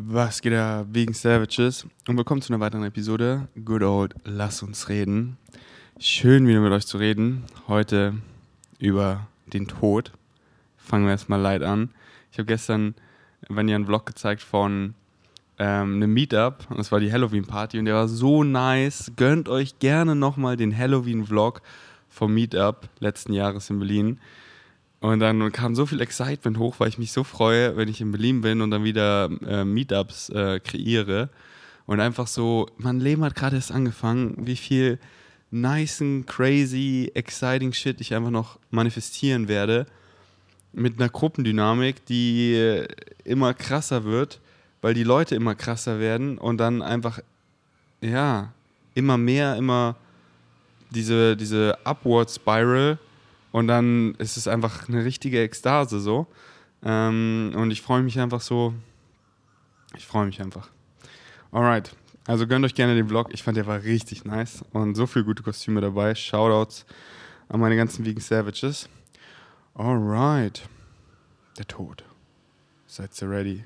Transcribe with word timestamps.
Was 0.00 0.42
geht 0.42 0.52
da 0.52 0.86
wegen 0.92 1.12
Savages? 1.12 1.84
Und 2.06 2.16
willkommen 2.16 2.40
zu 2.40 2.52
einer 2.52 2.60
weiteren 2.60 2.84
Episode 2.84 3.48
Good 3.64 3.82
Old 3.82 4.14
Lass 4.22 4.62
uns 4.62 4.88
reden. 4.88 5.38
Schön 5.98 6.46
wieder 6.46 6.60
mit 6.60 6.70
euch 6.70 6.86
zu 6.86 6.98
reden. 6.98 7.42
Heute 7.66 8.14
über 8.78 9.26
den 9.46 9.66
Tod. 9.66 10.12
Fangen 10.76 11.06
wir 11.06 11.10
erstmal 11.10 11.40
light 11.40 11.64
an. 11.64 11.90
Ich 12.30 12.38
habe 12.38 12.46
gestern 12.46 12.94
Vanja 13.48 13.74
einen 13.74 13.86
Vlog 13.86 14.06
gezeigt 14.06 14.40
von 14.40 14.94
ähm, 15.58 15.96
einem 15.96 16.14
Meetup. 16.14 16.70
Und 16.70 16.78
das 16.78 16.92
war 16.92 17.00
die 17.00 17.12
Halloween-Party 17.12 17.80
und 17.80 17.86
der 17.86 17.96
war 17.96 18.06
so 18.06 18.44
nice. 18.44 19.10
Gönnt 19.16 19.48
euch 19.48 19.80
gerne 19.80 20.14
nochmal 20.14 20.56
den 20.56 20.78
Halloween-Vlog 20.78 21.60
vom 22.08 22.32
Meetup 22.32 22.88
letzten 23.00 23.32
Jahres 23.32 23.68
in 23.68 23.80
Berlin. 23.80 24.20
Und 25.00 25.20
dann 25.20 25.52
kam 25.52 25.74
so 25.74 25.86
viel 25.86 26.00
Excitement 26.00 26.58
hoch, 26.58 26.76
weil 26.78 26.88
ich 26.88 26.98
mich 26.98 27.12
so 27.12 27.22
freue, 27.22 27.76
wenn 27.76 27.88
ich 27.88 28.00
in 28.00 28.10
Berlin 28.10 28.40
bin 28.40 28.60
und 28.60 28.70
dann 28.70 28.82
wieder 28.82 29.30
äh, 29.46 29.64
Meetups 29.64 30.30
äh, 30.30 30.60
kreiere. 30.60 31.28
Und 31.86 32.00
einfach 32.00 32.26
so, 32.26 32.66
mein 32.78 32.98
Leben 32.98 33.24
hat 33.24 33.36
gerade 33.36 33.56
erst 33.56 33.70
angefangen, 33.70 34.34
wie 34.38 34.56
viel 34.56 34.98
nice, 35.50 36.02
crazy, 36.26 37.10
exciting 37.14 37.72
Shit 37.72 38.00
ich 38.00 38.14
einfach 38.14 38.30
noch 38.30 38.58
manifestieren 38.70 39.48
werde. 39.48 39.86
Mit 40.72 41.00
einer 41.00 41.08
Gruppendynamik, 41.08 42.04
die 42.06 42.84
immer 43.24 43.54
krasser 43.54 44.04
wird, 44.04 44.40
weil 44.82 44.94
die 44.94 45.04
Leute 45.04 45.34
immer 45.34 45.54
krasser 45.54 45.98
werden 45.98 46.38
und 46.38 46.58
dann 46.58 46.82
einfach, 46.82 47.20
ja, 48.00 48.52
immer 48.94 49.16
mehr, 49.16 49.56
immer 49.56 49.96
diese, 50.90 51.36
diese 51.36 51.78
Upward 51.84 52.30
Spiral 52.30 52.98
und 53.52 53.68
dann 53.68 54.14
ist 54.16 54.36
es 54.36 54.48
einfach 54.48 54.88
eine 54.88 55.04
richtige 55.04 55.42
Ekstase 55.42 56.00
so. 56.00 56.26
Ähm, 56.82 57.52
und 57.56 57.70
ich 57.70 57.82
freue 57.82 58.02
mich 58.02 58.18
einfach 58.20 58.40
so. 58.40 58.74
Ich 59.96 60.06
freue 60.06 60.26
mich 60.26 60.40
einfach. 60.40 60.68
Alright. 61.50 61.94
Also 62.26 62.46
gönnt 62.46 62.64
euch 62.64 62.74
gerne 62.74 62.94
den 62.94 63.08
Vlog. 63.08 63.32
Ich 63.32 63.42
fand, 63.42 63.56
der 63.56 63.66
war 63.66 63.82
richtig 63.82 64.24
nice. 64.24 64.62
Und 64.72 64.94
so 64.94 65.06
viele 65.06 65.24
gute 65.24 65.42
Kostüme 65.42 65.80
dabei. 65.80 66.14
Shoutouts 66.14 66.84
an 67.48 67.60
meine 67.60 67.76
ganzen 67.76 68.04
Vegan 68.04 68.20
Savages. 68.20 68.88
Alright. 69.74 70.68
Der 71.56 71.66
Tod. 71.66 72.04
Seid 72.86 73.10
ihr 73.22 73.30
ready? 73.30 73.64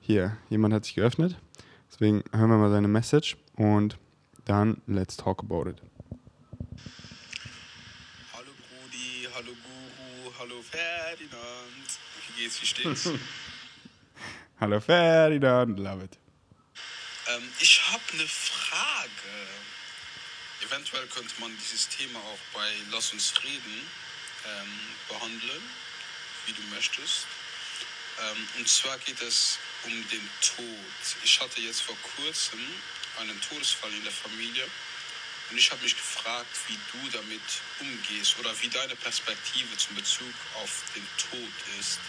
Hier, 0.00 0.36
jemand 0.50 0.74
hat 0.74 0.84
sich 0.84 0.94
geöffnet. 0.94 1.36
Deswegen 1.90 2.22
hören 2.32 2.50
wir 2.50 2.58
mal 2.58 2.70
seine 2.70 2.88
Message 2.88 3.36
und 3.56 3.98
dann 4.44 4.82
let's 4.86 5.16
talk 5.16 5.42
about 5.42 5.68
it. 5.68 5.80
Ferdinand. 11.16 11.88
Wie 12.28 12.42
geht's, 12.42 12.60
wie 12.60 12.66
steht's? 12.66 13.08
Hallo 14.60 14.80
Ferdinand, 14.80 15.78
love 15.78 16.04
it. 16.04 16.18
Ähm, 17.28 17.48
ich 17.60 17.80
habe 17.90 18.02
eine 18.12 18.26
Frage. 18.26 19.10
Eventuell 20.62 21.06
könnte 21.08 21.34
man 21.40 21.56
dieses 21.58 21.88
Thema 21.88 22.18
auch 22.18 22.38
bei 22.54 22.70
Lass 22.90 23.12
uns 23.12 23.32
reden 23.42 23.90
ähm, 24.46 24.80
behandeln, 25.08 25.62
wie 26.46 26.52
du 26.52 26.62
möchtest. 26.74 27.26
Ähm, 28.20 28.48
und 28.58 28.68
zwar 28.68 28.98
geht 28.98 29.20
es 29.20 29.58
um 29.84 29.92
den 30.08 30.28
Tod. 30.40 31.16
Ich 31.24 31.40
hatte 31.40 31.60
jetzt 31.60 31.82
vor 31.82 31.96
kurzem 32.16 32.60
einen 33.20 33.40
Todesfall 33.40 33.92
in 33.92 34.02
der 34.02 34.12
Familie 34.12 34.64
und 35.50 35.58
ich 35.58 35.70
habe 35.70 35.82
mich 35.82 35.96
gefragt, 35.96 36.48
wie 36.68 36.78
du 36.92 37.10
damit 37.10 37.40
umgehst 37.80 38.38
oder 38.38 38.50
wie 38.62 38.68
deine 38.68 38.96
Perspektive 38.96 39.76
zum 39.76 39.96
Bezug 39.96 40.34
auf 40.62 40.82
den 40.94 41.06
Tod 41.30 41.52
ist. 41.78 42.00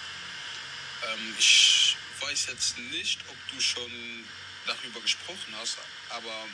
Ähm, 1.03 1.35
ich 1.38 1.97
weiß 2.19 2.47
jetzt 2.47 2.77
nicht, 2.80 3.19
ob 3.30 3.38
du 3.53 3.61
schon 3.61 3.91
darüber 4.65 4.99
gesprochen 5.02 5.53
hast, 5.59 5.77
aber 6.09 6.45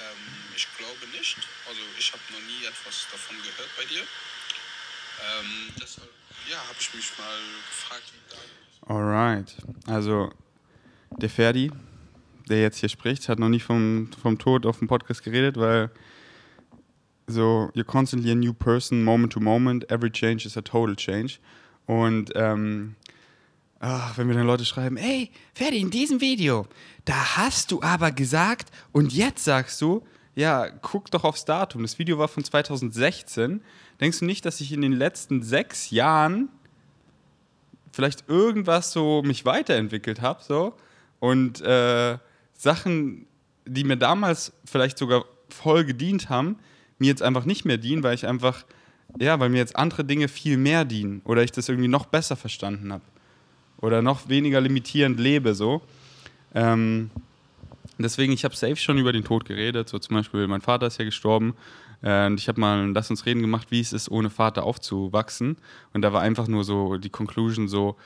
ähm, 0.00 0.16
ich 0.54 0.68
glaube 0.76 1.06
nicht. 1.08 1.36
Also 1.66 1.80
ich 1.98 2.12
habe 2.12 2.22
noch 2.30 2.40
nie 2.40 2.64
etwas 2.64 3.06
davon 3.10 3.36
gehört 3.38 3.70
bei 3.76 3.84
dir. 3.86 4.02
Ähm, 4.02 5.72
deshalb, 5.80 6.10
ja, 6.50 6.58
habe 6.58 6.76
ich 6.78 6.92
mich 6.92 7.18
mal 7.18 7.40
gefragt, 7.70 8.04
wie. 8.12 8.92
Alright, 8.92 9.56
also 9.86 10.32
der 11.10 11.30
Ferdi, 11.30 11.72
der 12.48 12.60
jetzt 12.60 12.78
hier 12.78 12.88
spricht, 12.88 13.28
hat 13.28 13.38
noch 13.38 13.48
nie 13.48 13.60
vom, 13.60 14.10
vom 14.20 14.38
Tod 14.38 14.66
auf 14.66 14.78
dem 14.78 14.88
Podcast 14.88 15.22
geredet, 15.22 15.56
weil 15.56 15.90
so, 17.26 17.70
you're 17.74 17.84
constantly 17.84 18.30
a 18.30 18.34
new 18.34 18.52
person, 18.52 19.02
moment 19.02 19.32
to 19.32 19.40
moment, 19.40 19.90
every 19.90 20.10
change 20.10 20.46
is 20.46 20.56
a 20.56 20.62
total 20.62 20.94
change. 20.94 21.38
Und 21.86 22.32
ähm, 22.36 22.94
ach, 23.80 24.16
wenn 24.16 24.28
mir 24.28 24.34
dann 24.34 24.46
Leute 24.46 24.64
schreiben, 24.64 24.96
ey, 24.96 25.30
Ferdi, 25.54 25.80
in 25.80 25.90
diesem 25.90 26.20
Video, 26.20 26.66
da 27.04 27.36
hast 27.36 27.72
du 27.72 27.82
aber 27.82 28.12
gesagt 28.12 28.70
und 28.92 29.12
jetzt 29.12 29.44
sagst 29.44 29.80
du, 29.80 30.02
ja, 30.36 30.68
guck 30.68 31.10
doch 31.10 31.24
aufs 31.24 31.46
Datum. 31.46 31.82
Das 31.82 31.98
Video 31.98 32.18
war 32.18 32.28
von 32.28 32.44
2016. 32.44 33.62
Denkst 34.00 34.18
du 34.18 34.24
nicht, 34.26 34.44
dass 34.44 34.60
ich 34.60 34.70
in 34.70 34.82
den 34.82 34.92
letzten 34.92 35.42
sechs 35.42 35.90
Jahren 35.90 36.50
vielleicht 37.90 38.28
irgendwas 38.28 38.92
so 38.92 39.22
mich 39.22 39.46
weiterentwickelt 39.46 40.20
habe, 40.20 40.42
so? 40.44 40.74
Und 41.18 41.62
äh, 41.62 42.18
Sachen, 42.56 43.26
die 43.66 43.84
mir 43.84 43.96
damals 43.96 44.52
vielleicht 44.64 44.98
sogar 44.98 45.24
voll 45.48 45.84
gedient 45.84 46.28
haben, 46.28 46.56
mir 46.98 47.08
jetzt 47.08 47.22
einfach 47.22 47.44
nicht 47.44 47.64
mehr 47.64 47.78
dienen, 47.78 48.02
weil 48.02 48.14
ich 48.14 48.26
einfach, 48.26 48.64
ja, 49.18 49.38
weil 49.38 49.48
mir 49.48 49.58
jetzt 49.58 49.76
andere 49.76 50.04
Dinge 50.04 50.28
viel 50.28 50.56
mehr 50.56 50.84
dienen 50.84 51.20
oder 51.24 51.42
ich 51.42 51.52
das 51.52 51.68
irgendwie 51.68 51.88
noch 51.88 52.06
besser 52.06 52.36
verstanden 52.36 52.92
habe 52.92 53.04
oder 53.78 54.02
noch 54.02 54.28
weniger 54.28 54.60
limitierend 54.60 55.20
lebe, 55.20 55.54
so. 55.54 55.82
Ähm, 56.54 57.10
deswegen, 57.98 58.32
ich 58.32 58.44
habe 58.44 58.56
safe 58.56 58.76
schon 58.76 58.98
über 58.98 59.12
den 59.12 59.24
Tod 59.24 59.44
geredet, 59.44 59.88
so 59.88 59.98
zum 59.98 60.16
Beispiel, 60.16 60.46
mein 60.46 60.62
Vater 60.62 60.86
ist 60.86 60.98
ja 60.98 61.04
gestorben 61.04 61.54
äh, 62.02 62.26
und 62.26 62.40
ich 62.40 62.48
habe 62.48 62.60
mal 62.60 62.90
Lass 62.92 63.10
uns 63.10 63.26
reden 63.26 63.42
gemacht, 63.42 63.68
wie 63.70 63.80
es 63.80 63.92
ist, 63.92 64.10
ohne 64.10 64.30
Vater 64.30 64.64
aufzuwachsen 64.64 65.56
und 65.92 66.02
da 66.02 66.12
war 66.12 66.22
einfach 66.22 66.48
nur 66.48 66.64
so 66.64 66.96
die 66.96 67.10
Conclusion 67.10 67.68
so, 67.68 67.96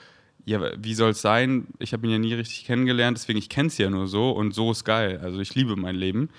ja, 0.44 0.60
wie 0.78 0.94
soll 0.94 1.10
es 1.10 1.22
sein? 1.22 1.66
Ich 1.78 1.92
habe 1.92 2.06
ihn 2.06 2.12
ja 2.12 2.18
nie 2.18 2.34
richtig 2.34 2.64
kennengelernt, 2.64 3.18
deswegen 3.18 3.38
ich 3.38 3.48
kenne 3.48 3.68
es 3.68 3.78
ja 3.78 3.90
nur 3.90 4.06
so 4.06 4.30
und 4.30 4.54
so 4.54 4.70
ist 4.70 4.84
geil. 4.84 5.20
Also 5.22 5.40
ich 5.40 5.54
liebe 5.54 5.76
mein 5.76 5.96
Leben. 5.96 6.30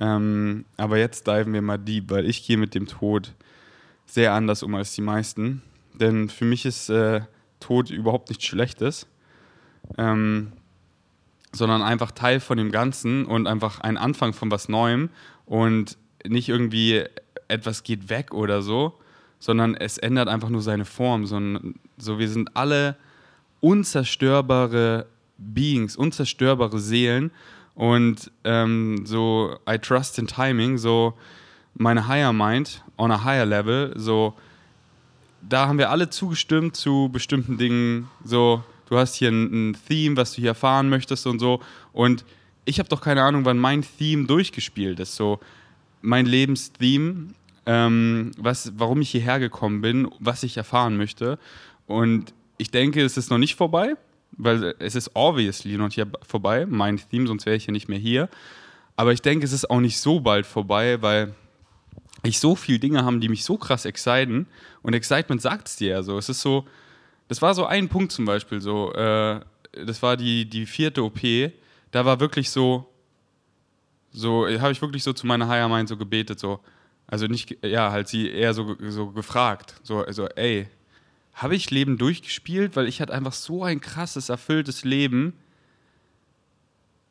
Ähm, 0.00 0.64
aber 0.76 0.98
jetzt 0.98 1.26
diven 1.26 1.52
wir 1.52 1.62
mal 1.62 1.78
deep, 1.78 2.10
weil 2.10 2.26
ich 2.26 2.46
gehe 2.46 2.56
mit 2.56 2.74
dem 2.74 2.86
Tod 2.86 3.32
sehr 4.06 4.32
anders 4.32 4.62
um 4.62 4.74
als 4.74 4.94
die 4.94 5.02
meisten. 5.02 5.62
Denn 5.94 6.28
für 6.28 6.44
mich 6.44 6.64
ist 6.64 6.88
äh, 6.88 7.22
Tod 7.60 7.90
überhaupt 7.90 8.28
nichts 8.28 8.44
Schlechtes, 8.44 9.06
ähm, 9.98 10.52
sondern 11.52 11.82
einfach 11.82 12.10
Teil 12.10 12.40
von 12.40 12.58
dem 12.58 12.72
Ganzen 12.72 13.26
und 13.26 13.46
einfach 13.46 13.80
ein 13.80 13.96
Anfang 13.96 14.32
von 14.32 14.50
was 14.50 14.68
Neuem 14.68 15.10
und 15.46 15.98
nicht 16.26 16.48
irgendwie 16.48 17.04
etwas 17.48 17.82
geht 17.82 18.08
weg 18.08 18.32
oder 18.32 18.62
so, 18.62 18.98
sondern 19.38 19.74
es 19.74 19.98
ändert 19.98 20.28
einfach 20.28 20.48
nur 20.48 20.62
seine 20.62 20.84
Form. 20.84 21.26
So, 21.26 21.38
so 21.98 22.18
wir 22.18 22.28
sind 22.28 22.56
alle 22.56 22.96
unzerstörbare 23.62 25.06
Beings, 25.38 25.96
unzerstörbare 25.96 26.78
Seelen. 26.78 27.30
Und 27.74 28.30
ähm, 28.44 29.06
so, 29.06 29.56
I 29.66 29.78
trust 29.78 30.18
in 30.18 30.26
timing, 30.26 30.76
so 30.76 31.14
meine 31.74 32.06
Higher 32.06 32.34
Mind 32.34 32.84
on 32.98 33.10
a 33.10 33.24
higher 33.24 33.46
level, 33.46 33.94
so, 33.96 34.34
da 35.40 35.66
haben 35.66 35.78
wir 35.78 35.90
alle 35.90 36.10
zugestimmt 36.10 36.76
zu 36.76 37.08
bestimmten 37.10 37.56
Dingen. 37.56 38.08
So, 38.24 38.62
du 38.88 38.98
hast 38.98 39.14
hier 39.14 39.30
ein, 39.30 39.70
ein 39.70 39.76
Theme, 39.88 40.16
was 40.16 40.34
du 40.34 40.42
hier 40.42 40.50
erfahren 40.50 40.88
möchtest 40.88 41.26
und 41.26 41.38
so. 41.38 41.60
Und 41.92 42.24
ich 42.64 42.78
habe 42.78 42.88
doch 42.88 43.00
keine 43.00 43.22
Ahnung, 43.22 43.44
wann 43.44 43.58
mein 43.58 43.82
Theme 43.82 44.26
durchgespielt 44.26 45.00
ist. 45.00 45.16
So, 45.16 45.40
mein 46.00 46.26
Lebenstheme, 46.26 47.28
ähm, 47.66 48.32
was, 48.36 48.72
warum 48.76 49.00
ich 49.00 49.10
hierher 49.10 49.40
gekommen 49.40 49.80
bin, 49.80 50.08
was 50.20 50.42
ich 50.42 50.56
erfahren 50.56 50.96
möchte. 50.96 51.38
Und 51.86 52.34
ich 52.62 52.70
denke, 52.70 53.02
es 53.02 53.16
ist 53.16 53.28
noch 53.30 53.38
nicht 53.38 53.56
vorbei, 53.56 53.96
weil 54.30 54.74
es 54.78 54.94
ist 54.94 55.10
obviously 55.14 55.76
noch 55.76 55.92
hier 55.92 56.06
vorbei, 56.26 56.64
mein 56.64 56.96
Theme, 56.96 57.26
sonst 57.26 57.44
wäre 57.44 57.56
ich 57.56 57.66
ja 57.66 57.72
nicht 57.72 57.88
mehr 57.88 57.98
hier. 57.98 58.28
Aber 58.94 59.12
ich 59.12 59.20
denke, 59.20 59.44
es 59.44 59.52
ist 59.52 59.68
auch 59.68 59.80
nicht 59.80 59.98
so 59.98 60.20
bald 60.20 60.46
vorbei, 60.46 61.02
weil 61.02 61.34
ich 62.22 62.38
so 62.38 62.54
viele 62.54 62.78
Dinge 62.78 63.04
habe, 63.04 63.18
die 63.18 63.28
mich 63.28 63.44
so 63.44 63.58
krass 63.58 63.84
exciten. 63.84 64.46
Und 64.82 64.94
Excitement 64.94 65.42
sagt 65.42 65.68
es 65.68 65.76
dir 65.76 65.90
ja 65.90 66.02
so. 66.04 66.18
Es 66.18 66.28
ist 66.28 66.40
so, 66.40 66.64
das 67.26 67.42
war 67.42 67.52
so 67.54 67.66
ein 67.66 67.88
Punkt 67.88 68.12
zum 68.12 68.26
Beispiel, 68.26 68.60
so, 68.60 68.92
äh, 68.92 69.40
das 69.84 70.00
war 70.02 70.16
die, 70.16 70.48
die 70.48 70.66
vierte 70.66 71.02
OP. 71.02 71.20
Da 71.90 72.04
war 72.04 72.20
wirklich 72.20 72.48
so, 72.48 72.86
so, 74.12 74.46
habe 74.46 74.70
ich 74.70 74.80
wirklich 74.80 75.02
so 75.02 75.12
zu 75.12 75.26
meiner 75.26 75.48
Higher 75.48 75.68
Mind 75.68 75.88
so 75.88 75.96
gebetet, 75.96 76.38
so, 76.38 76.60
also 77.08 77.26
nicht, 77.26 77.58
ja, 77.64 77.90
halt 77.90 78.06
sie 78.06 78.30
eher 78.30 78.54
so, 78.54 78.76
so 78.88 79.10
gefragt, 79.10 79.74
so, 79.82 80.04
also, 80.04 80.28
ey, 80.28 80.68
habe 81.34 81.56
ich 81.56 81.70
Leben 81.70 81.98
durchgespielt, 81.98 82.76
weil 82.76 82.86
ich 82.86 83.00
hatte 83.00 83.12
einfach 83.12 83.32
so 83.32 83.64
ein 83.64 83.80
krasses, 83.80 84.28
erfülltes 84.28 84.84
Leben. 84.84 85.32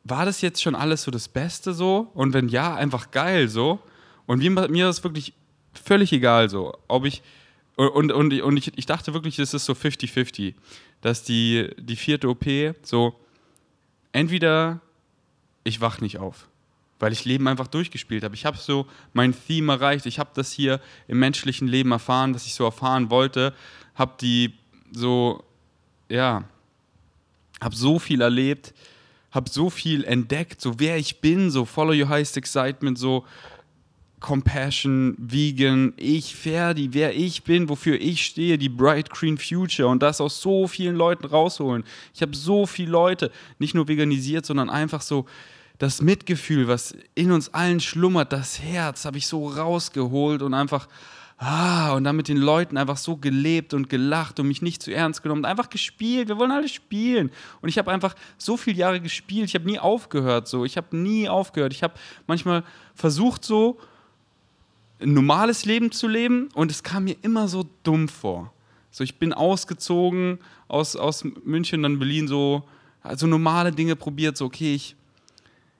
War 0.04 0.24
das 0.24 0.40
jetzt 0.40 0.62
schon 0.62 0.74
alles 0.74 1.02
so 1.02 1.10
das 1.10 1.28
Beste 1.28 1.72
so? 1.72 2.10
Und 2.14 2.32
wenn 2.32 2.48
ja, 2.48 2.74
einfach 2.74 3.10
geil 3.10 3.48
so. 3.48 3.80
Und 4.26 4.38
mir, 4.38 4.68
mir 4.68 4.88
ist 4.88 5.04
wirklich 5.04 5.34
völlig 5.72 6.12
egal 6.12 6.48
so, 6.48 6.76
ob 6.88 7.04
ich 7.04 7.22
und, 7.76 8.12
und, 8.12 8.32
und 8.40 8.56
ich, 8.56 8.76
ich 8.76 8.86
dachte 8.86 9.14
wirklich, 9.14 9.38
es 9.38 9.54
ist 9.54 9.64
so 9.64 9.72
50-50, 9.72 10.54
dass 11.00 11.24
die, 11.24 11.70
die 11.78 11.96
vierte 11.96 12.28
OP 12.28 12.44
so, 12.82 13.18
entweder 14.12 14.80
ich 15.64 15.80
wach 15.80 16.00
nicht 16.00 16.18
auf, 16.18 16.48
weil 16.98 17.12
ich 17.12 17.24
Leben 17.24 17.48
einfach 17.48 17.66
durchgespielt 17.66 18.24
habe. 18.24 18.34
Ich 18.34 18.44
habe 18.44 18.58
so 18.58 18.86
mein 19.14 19.34
Theme 19.34 19.72
erreicht. 19.72 20.06
Ich 20.06 20.18
habe 20.18 20.30
das 20.34 20.52
hier 20.52 20.80
im 21.08 21.18
menschlichen 21.18 21.66
Leben 21.66 21.92
erfahren, 21.92 22.34
was 22.34 22.46
ich 22.46 22.54
so 22.54 22.64
erfahren 22.64 23.10
wollte. 23.10 23.54
Habe 23.94 24.14
die 24.20 24.54
so, 24.92 25.42
ja, 26.08 26.44
habe 27.60 27.76
so 27.76 27.98
viel 27.98 28.20
erlebt, 28.20 28.74
habe 29.30 29.48
so 29.48 29.70
viel 29.70 30.04
entdeckt, 30.04 30.60
so 30.60 30.78
wer 30.78 30.98
ich 30.98 31.20
bin, 31.20 31.50
so 31.50 31.64
Follow 31.64 31.92
Your 31.92 32.08
Highest 32.08 32.36
Excitement, 32.36 32.98
so 32.98 33.24
Compassion, 34.20 35.16
Vegan, 35.18 35.94
ich, 35.96 36.36
Ferdi, 36.36 36.90
wer 36.92 37.14
ich 37.16 37.42
bin, 37.42 37.68
wofür 37.68 38.00
ich 38.00 38.24
stehe, 38.24 38.56
die 38.56 38.68
Bright 38.68 39.10
Green 39.10 39.36
Future 39.36 39.88
und 39.88 40.02
das 40.02 40.20
aus 40.20 40.40
so 40.40 40.68
vielen 40.68 40.94
Leuten 40.94 41.26
rausholen. 41.26 41.84
Ich 42.14 42.22
habe 42.22 42.36
so 42.36 42.64
viele 42.66 42.92
Leute 42.92 43.32
nicht 43.58 43.74
nur 43.74 43.88
veganisiert, 43.88 44.46
sondern 44.46 44.70
einfach 44.70 45.02
so 45.02 45.26
das 45.78 46.00
Mitgefühl, 46.00 46.68
was 46.68 46.94
in 47.16 47.32
uns 47.32 47.52
allen 47.52 47.80
schlummert, 47.80 48.32
das 48.32 48.60
Herz, 48.60 49.04
habe 49.04 49.18
ich 49.18 49.26
so 49.26 49.48
rausgeholt 49.48 50.42
und 50.42 50.54
einfach, 50.54 50.88
ah, 51.42 51.92
und 51.94 52.04
dann 52.04 52.16
mit 52.16 52.28
den 52.28 52.36
Leuten 52.36 52.76
einfach 52.76 52.96
so 52.96 53.16
gelebt 53.16 53.74
und 53.74 53.88
gelacht 53.88 54.38
und 54.38 54.48
mich 54.48 54.62
nicht 54.62 54.82
zu 54.82 54.92
ernst 54.92 55.22
genommen, 55.22 55.44
einfach 55.44 55.70
gespielt. 55.70 56.28
Wir 56.28 56.38
wollen 56.38 56.52
alle 56.52 56.68
spielen. 56.68 57.30
Und 57.60 57.68
ich 57.68 57.78
habe 57.78 57.90
einfach 57.90 58.14
so 58.38 58.56
viele 58.56 58.78
Jahre 58.78 59.00
gespielt. 59.00 59.46
Ich 59.46 59.54
habe 59.54 59.64
nie 59.64 59.78
aufgehört 59.78 60.46
so. 60.48 60.64
Ich 60.64 60.76
habe 60.76 60.96
nie 60.96 61.28
aufgehört. 61.28 61.72
Ich 61.72 61.82
habe 61.82 61.94
manchmal 62.26 62.64
versucht 62.94 63.44
so 63.44 63.78
ein 65.00 65.14
normales 65.14 65.64
Leben 65.64 65.90
zu 65.90 66.06
leben 66.06 66.48
und 66.54 66.70
es 66.70 66.82
kam 66.82 67.04
mir 67.04 67.16
immer 67.22 67.48
so 67.48 67.68
dumm 67.82 68.08
vor. 68.08 68.52
So, 68.90 69.02
ich 69.02 69.18
bin 69.18 69.32
ausgezogen 69.32 70.38
aus, 70.68 70.96
aus 70.96 71.24
München, 71.44 71.82
dann 71.82 71.98
Berlin, 71.98 72.28
so 72.28 72.62
also 73.02 73.26
normale 73.26 73.72
Dinge 73.72 73.96
probiert, 73.96 74.36
so 74.36 74.44
okay, 74.44 74.74
ich 74.74 74.94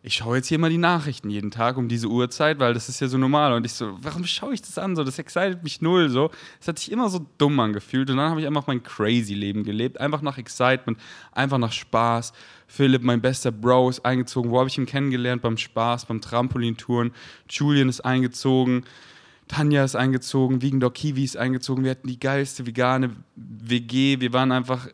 ich 0.04 0.14
schaue 0.14 0.36
jetzt 0.36 0.48
hier 0.48 0.58
mal 0.58 0.68
die 0.68 0.78
Nachrichten 0.78 1.30
jeden 1.30 1.52
Tag 1.52 1.76
um 1.76 1.86
diese 1.86 2.08
Uhrzeit, 2.08 2.58
weil 2.58 2.74
das 2.74 2.88
ist 2.88 3.00
ja 3.00 3.06
so 3.06 3.18
normal. 3.18 3.52
Und 3.52 3.64
ich 3.64 3.72
so, 3.72 3.96
warum 4.02 4.24
schaue 4.24 4.52
ich 4.52 4.60
das 4.60 4.76
an? 4.76 4.96
So, 4.96 5.04
das 5.04 5.20
excited 5.20 5.62
mich 5.62 5.80
null. 5.80 6.08
So, 6.08 6.32
es 6.60 6.66
hat 6.66 6.80
sich 6.80 6.90
immer 6.90 7.08
so 7.08 7.24
dumm 7.38 7.60
angefühlt. 7.60 8.10
Und 8.10 8.16
dann 8.16 8.30
habe 8.30 8.40
ich 8.40 8.48
einfach 8.48 8.66
mein 8.66 8.82
crazy 8.82 9.34
Leben 9.34 9.62
gelebt. 9.62 10.00
Einfach 10.00 10.20
nach 10.20 10.38
Excitement, 10.38 10.98
einfach 11.30 11.58
nach 11.58 11.70
Spaß. 11.70 12.32
Philipp, 12.66 13.04
mein 13.04 13.20
bester 13.20 13.52
Bro, 13.52 13.90
ist 13.90 14.04
eingezogen. 14.04 14.50
Wo 14.50 14.58
habe 14.58 14.68
ich 14.68 14.76
ihn 14.76 14.86
kennengelernt? 14.86 15.40
Beim 15.40 15.56
Spaß, 15.56 16.06
beim 16.06 16.20
Trampolintouren. 16.20 17.12
Julian 17.48 17.88
ist 17.88 18.00
eingezogen. 18.00 18.84
Tanja 19.46 19.84
ist 19.84 19.96
eingezogen, 19.96 20.62
Wiegendorf 20.62 20.94
Kiwi 20.94 21.24
ist 21.24 21.36
eingezogen, 21.36 21.84
wir 21.84 21.90
hatten 21.90 22.08
die 22.08 22.18
geilste 22.18 22.66
vegane 22.66 23.10
WG, 23.36 24.20
wir 24.20 24.32
waren 24.32 24.50
einfach 24.50 24.88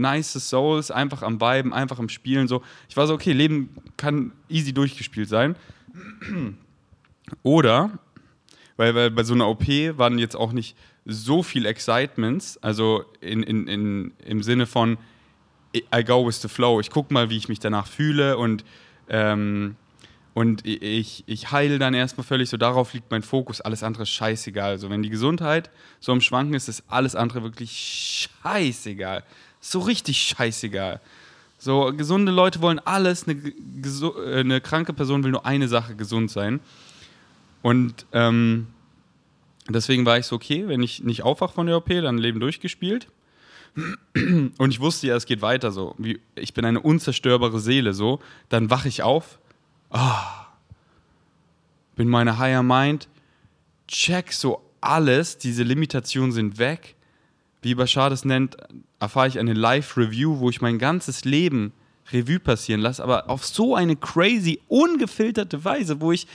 nice 0.00 0.32
Souls, 0.48 0.90
einfach 0.90 1.22
am 1.22 1.40
Viben, 1.40 1.72
einfach 1.72 1.98
am 1.98 2.08
Spielen. 2.08 2.48
So. 2.48 2.62
Ich 2.88 2.96
war 2.96 3.06
so, 3.06 3.14
okay, 3.14 3.32
Leben 3.32 3.70
kann 3.96 4.32
easy 4.48 4.72
durchgespielt 4.72 5.28
sein. 5.28 5.56
Oder, 7.42 7.98
weil, 8.76 8.94
weil 8.94 9.10
bei 9.10 9.22
so 9.22 9.34
einer 9.34 9.48
OP 9.48 9.66
waren 9.96 10.18
jetzt 10.18 10.36
auch 10.36 10.52
nicht 10.52 10.76
so 11.04 11.42
viel 11.42 11.66
Excitements, 11.66 12.58
also 12.58 13.04
in, 13.20 13.42
in, 13.42 13.66
in, 13.66 14.12
im 14.24 14.42
Sinne 14.42 14.66
von 14.66 14.98
I 15.74 16.04
go 16.04 16.26
with 16.26 16.40
the 16.42 16.48
flow. 16.48 16.80
Ich 16.80 16.90
gucke 16.90 17.12
mal, 17.12 17.30
wie 17.30 17.36
ich 17.36 17.48
mich 17.48 17.58
danach 17.58 17.86
fühle 17.86 18.36
und, 18.36 18.64
ähm, 19.08 19.76
und 20.34 20.66
ich, 20.66 21.24
ich 21.26 21.50
heile 21.50 21.78
dann 21.78 21.94
erstmal 21.94 22.24
völlig 22.24 22.48
so, 22.48 22.56
darauf 22.56 22.94
liegt 22.94 23.10
mein 23.10 23.22
Fokus, 23.22 23.60
alles 23.60 23.82
andere 23.82 24.04
ist 24.04 24.10
scheißegal. 24.10 24.70
Also 24.70 24.90
wenn 24.90 25.02
die 25.02 25.10
Gesundheit 25.10 25.70
so 26.00 26.12
am 26.12 26.20
Schwanken 26.20 26.54
ist, 26.54 26.68
ist 26.68 26.84
alles 26.88 27.16
andere 27.16 27.42
wirklich 27.42 28.28
scheißegal 28.42 29.24
so 29.62 29.78
richtig 29.78 30.20
scheißegal. 30.20 31.00
So, 31.56 31.92
gesunde 31.96 32.32
Leute 32.32 32.60
wollen 32.60 32.80
alles, 32.80 33.26
eine, 33.26 33.40
äh, 33.40 34.40
eine 34.40 34.60
kranke 34.60 34.92
Person 34.92 35.22
will 35.22 35.30
nur 35.30 35.46
eine 35.46 35.68
Sache, 35.68 35.94
gesund 35.94 36.30
sein. 36.30 36.60
Und 37.62 38.04
ähm, 38.12 38.66
deswegen 39.68 40.04
war 40.04 40.18
ich 40.18 40.26
so, 40.26 40.36
okay, 40.36 40.66
wenn 40.66 40.82
ich 40.82 41.04
nicht 41.04 41.22
aufwache 41.22 41.54
von 41.54 41.68
der 41.68 41.76
OP, 41.76 41.88
dann 41.88 42.18
Leben 42.18 42.40
durchgespielt. 42.40 43.06
Und 44.14 44.70
ich 44.70 44.80
wusste 44.80 45.06
ja, 45.06 45.14
es 45.14 45.24
geht 45.24 45.40
weiter 45.40 45.70
so. 45.70 45.96
Ich 46.34 46.52
bin 46.52 46.64
eine 46.64 46.80
unzerstörbare 46.80 47.60
Seele, 47.60 47.94
so. 47.94 48.18
Dann 48.48 48.68
wache 48.68 48.88
ich 48.88 49.04
auf, 49.04 49.38
oh, 49.90 49.98
bin 51.94 52.08
meine 52.08 52.38
Higher 52.38 52.64
Mind, 52.64 53.08
check 53.86 54.32
so 54.32 54.60
alles, 54.80 55.38
diese 55.38 55.62
Limitationen 55.62 56.32
sind 56.32 56.58
weg 56.58 56.96
wie 57.62 57.74
Bashar 57.74 58.10
das 58.10 58.24
nennt, 58.24 58.56
erfahre 59.00 59.28
ich 59.28 59.38
eine 59.38 59.54
Live-Review, 59.54 60.40
wo 60.40 60.50
ich 60.50 60.60
mein 60.60 60.78
ganzes 60.78 61.24
Leben 61.24 61.72
Revue 62.10 62.40
passieren 62.40 62.80
lasse, 62.80 63.02
aber 63.02 63.30
auf 63.30 63.46
so 63.46 63.74
eine 63.74 63.96
crazy, 63.96 64.60
ungefilterte 64.68 65.64
Weise, 65.64 66.00
wo 66.00 66.12
ich 66.12 66.26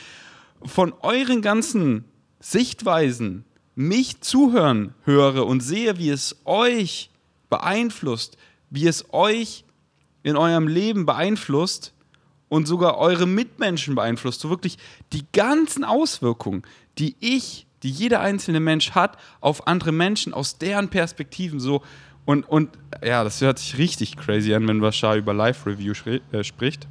von 0.64 0.94
euren 1.02 1.42
ganzen 1.42 2.06
Sichtweisen 2.40 3.44
mich 3.76 4.22
zuhören 4.22 4.94
höre 5.04 5.46
und 5.46 5.62
sehe, 5.62 5.98
wie 5.98 6.10
es 6.10 6.38
euch 6.46 7.12
beeinflusst, 7.50 8.38
wie 8.70 8.88
es 8.88 9.14
euch 9.14 9.66
in 10.24 10.36
eurem 10.36 10.68
Leben 10.68 11.06
beeinflusst 11.06 11.94
und 12.50 12.68
sogar 12.68 12.98
eure 12.98 13.28
Mitmenschen 13.28 13.96
beeinflusst. 13.96 14.42
So 14.42 14.50
wirklich 14.50 14.78
die 15.14 15.26
ganzen 15.32 15.84
Auswirkungen, 15.84 16.64
die 16.98 17.16
ich 17.20 17.67
die 17.84 17.92
jeder 17.92 18.22
einzelne 18.22 18.60
Mensch 18.60 18.92
hat, 18.92 19.18
auf 19.42 19.68
andere 19.68 19.92
Menschen 19.92 20.34
aus 20.34 20.58
deren 20.58 20.90
Perspektiven 20.90 21.60
so. 21.60 21.84
Und, 22.26 22.44
und 22.44 22.78
ja, 23.04 23.24
das 23.24 23.40
hört 23.42 23.60
sich 23.60 23.78
richtig 23.78 24.18
crazy 24.18 24.54
an, 24.54 24.68
wenn 24.68 24.82
Bashar 24.82 25.16
über 25.16 25.34
Live-Review 25.34 25.94
äh, 26.32 26.44
spricht. 26.44 26.88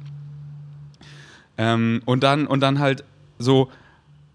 Ähm, 1.57 2.01
und, 2.05 2.23
dann, 2.23 2.47
und 2.47 2.61
dann 2.61 2.79
halt 2.79 3.03
so, 3.37 3.69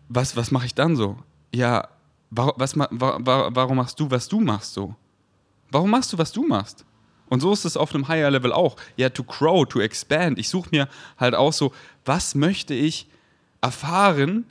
was, 0.09 0.37
was 0.37 0.51
mache 0.51 0.67
ich 0.67 0.75
dann 0.75 0.97
so? 0.97 1.19
Ja, 1.55 1.89
warum, 2.31 2.55
was, 2.57 2.77
warum 2.77 3.77
machst 3.77 3.99
du, 3.99 4.11
was 4.11 4.29
du 4.29 4.41
machst 4.41 4.75
so? 4.75 4.95
Warum 5.71 5.91
machst 5.91 6.13
du, 6.13 6.19
was 6.19 6.33
du 6.33 6.47
machst? 6.47 6.85
Und 7.29 7.41
so 7.41 7.53
ist 7.53 7.65
es 7.65 7.79
auf 7.79 7.95
einem 7.95 8.09
Higher 8.09 8.31
Level 8.31 8.53
auch. 8.53 8.77
Ja, 8.97 9.09
to 9.09 9.25
grow, 9.25 9.67
to 9.67 9.81
expand. 9.81 10.39
Ich 10.39 10.51
suche 10.51 10.69
mir 10.71 10.89
halt 11.19 11.35
auch 11.35 11.53
so, 11.53 11.73
was 12.05 12.35
möchte 12.35 12.75
ich 12.75 13.09
erfahren, 13.63 14.45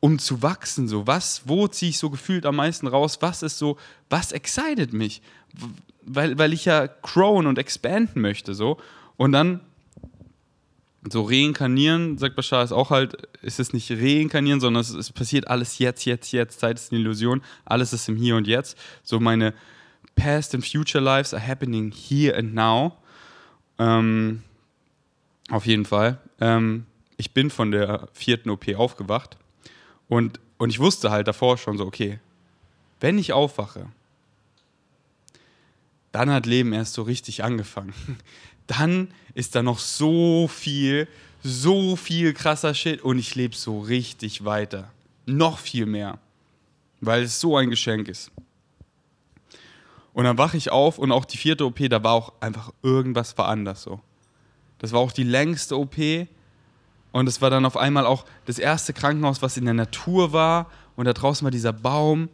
um 0.00 0.18
zu 0.18 0.42
wachsen, 0.42 0.88
so 0.88 1.06
was, 1.06 1.42
wo 1.44 1.68
ziehe 1.68 1.90
ich 1.90 1.98
so 1.98 2.10
gefühlt 2.10 2.46
am 2.46 2.56
meisten 2.56 2.86
raus, 2.86 3.18
was 3.20 3.42
ist 3.42 3.58
so, 3.58 3.76
was 4.08 4.32
excited 4.32 4.94
mich, 4.94 5.20
weil, 6.02 6.38
weil 6.38 6.54
ich 6.54 6.64
ja 6.64 6.88
crown 6.88 7.46
und 7.46 7.58
expanden 7.58 8.22
möchte, 8.22 8.54
so. 8.54 8.78
Und 9.16 9.32
dann 9.32 9.60
so 11.08 11.22
reinkarnieren, 11.22 12.18
sagt 12.18 12.36
Bashar, 12.36 12.64
ist 12.64 12.72
auch 12.72 12.90
halt, 12.90 13.28
ist 13.42 13.60
es 13.60 13.72
nicht 13.72 13.90
reinkarnieren, 13.90 14.60
sondern 14.60 14.80
es, 14.80 14.90
es, 14.90 15.12
passiert 15.12 15.48
alles 15.48 15.78
jetzt, 15.78 16.04
jetzt, 16.04 16.32
jetzt, 16.32 16.60
Zeit 16.60 16.78
ist 16.78 16.92
eine 16.92 17.00
Illusion, 17.00 17.42
alles 17.64 17.92
ist 17.92 18.08
im 18.08 18.16
Hier 18.16 18.36
und 18.36 18.46
Jetzt, 18.46 18.76
so 19.02 19.20
meine 19.20 19.54
past 20.14 20.54
and 20.54 20.66
future 20.66 21.02
lives 21.02 21.32
are 21.32 21.46
happening 21.46 21.92
here 21.92 22.36
and 22.36 22.54
now, 22.54 22.96
ähm, 23.78 24.42
auf 25.50 25.66
jeden 25.66 25.84
Fall. 25.84 26.18
Ähm, 26.40 26.86
ich 27.16 27.32
bin 27.32 27.50
von 27.50 27.70
der 27.70 28.08
vierten 28.12 28.50
OP 28.50 28.68
aufgewacht 28.74 29.38
und, 30.10 30.40
und 30.58 30.70
ich 30.70 30.80
wusste 30.80 31.12
halt 31.12 31.28
davor 31.28 31.56
schon 31.56 31.78
so, 31.78 31.86
okay, 31.86 32.18
wenn 32.98 33.16
ich 33.16 33.32
aufwache, 33.32 33.86
dann 36.10 36.30
hat 36.30 36.46
Leben 36.46 36.72
erst 36.72 36.94
so 36.94 37.02
richtig 37.02 37.44
angefangen. 37.44 37.94
Dann 38.66 39.12
ist 39.34 39.56
da 39.56 39.64
noch 39.64 39.80
so 39.80 40.46
viel, 40.48 41.08
so 41.42 41.96
viel 41.96 42.32
krasser 42.34 42.72
Shit 42.74 43.02
und 43.02 43.18
ich 43.18 43.34
lebe 43.34 43.54
so 43.56 43.80
richtig 43.80 44.44
weiter. 44.44 44.92
Noch 45.26 45.58
viel 45.58 45.86
mehr. 45.86 46.18
Weil 47.00 47.24
es 47.24 47.40
so 47.40 47.56
ein 47.56 47.70
Geschenk 47.70 48.06
ist. 48.06 48.30
Und 50.12 50.24
dann 50.24 50.38
wache 50.38 50.56
ich 50.56 50.70
auf 50.70 50.98
und 50.98 51.10
auch 51.10 51.24
die 51.24 51.36
vierte 51.36 51.64
OP, 51.64 51.80
da 51.88 52.02
war 52.04 52.12
auch 52.12 52.32
einfach 52.40 52.72
irgendwas 52.82 53.36
war 53.38 53.48
anders 53.48 53.82
so. 53.82 54.00
Das 54.78 54.92
war 54.92 55.00
auch 55.00 55.12
die 55.12 55.24
längste 55.24 55.76
OP 55.76 55.96
und 57.12 57.28
es 57.28 57.42
war 57.42 57.50
dann 57.50 57.64
auf 57.64 57.76
einmal 57.76 58.06
auch 58.06 58.24
das 58.46 58.58
erste 58.58 58.92
Krankenhaus, 58.92 59.42
was 59.42 59.56
in 59.56 59.64
der 59.64 59.74
Natur 59.74 60.32
war. 60.32 60.70
Und 60.96 61.06
da 61.06 61.12
draußen 61.12 61.44
war 61.44 61.50
dieser 61.50 61.72
Baum. 61.72 62.28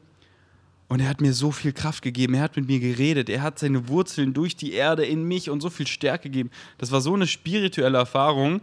Und 0.88 1.00
er 1.00 1.08
hat 1.08 1.20
mir 1.20 1.32
so 1.32 1.50
viel 1.50 1.72
Kraft 1.72 2.02
gegeben. 2.02 2.34
Er 2.34 2.42
hat 2.42 2.56
mit 2.56 2.68
mir 2.68 2.78
geredet. 2.78 3.28
Er 3.28 3.42
hat 3.42 3.58
seine 3.58 3.88
Wurzeln 3.88 4.34
durch 4.34 4.54
die 4.54 4.72
Erde 4.72 5.04
in 5.04 5.24
mich 5.24 5.50
und 5.50 5.60
so 5.60 5.70
viel 5.70 5.86
Stärke 5.86 6.28
gegeben. 6.28 6.50
Das 6.78 6.92
war 6.92 7.00
so 7.00 7.14
eine 7.14 7.26
spirituelle 7.26 7.98
Erfahrung. 7.98 8.60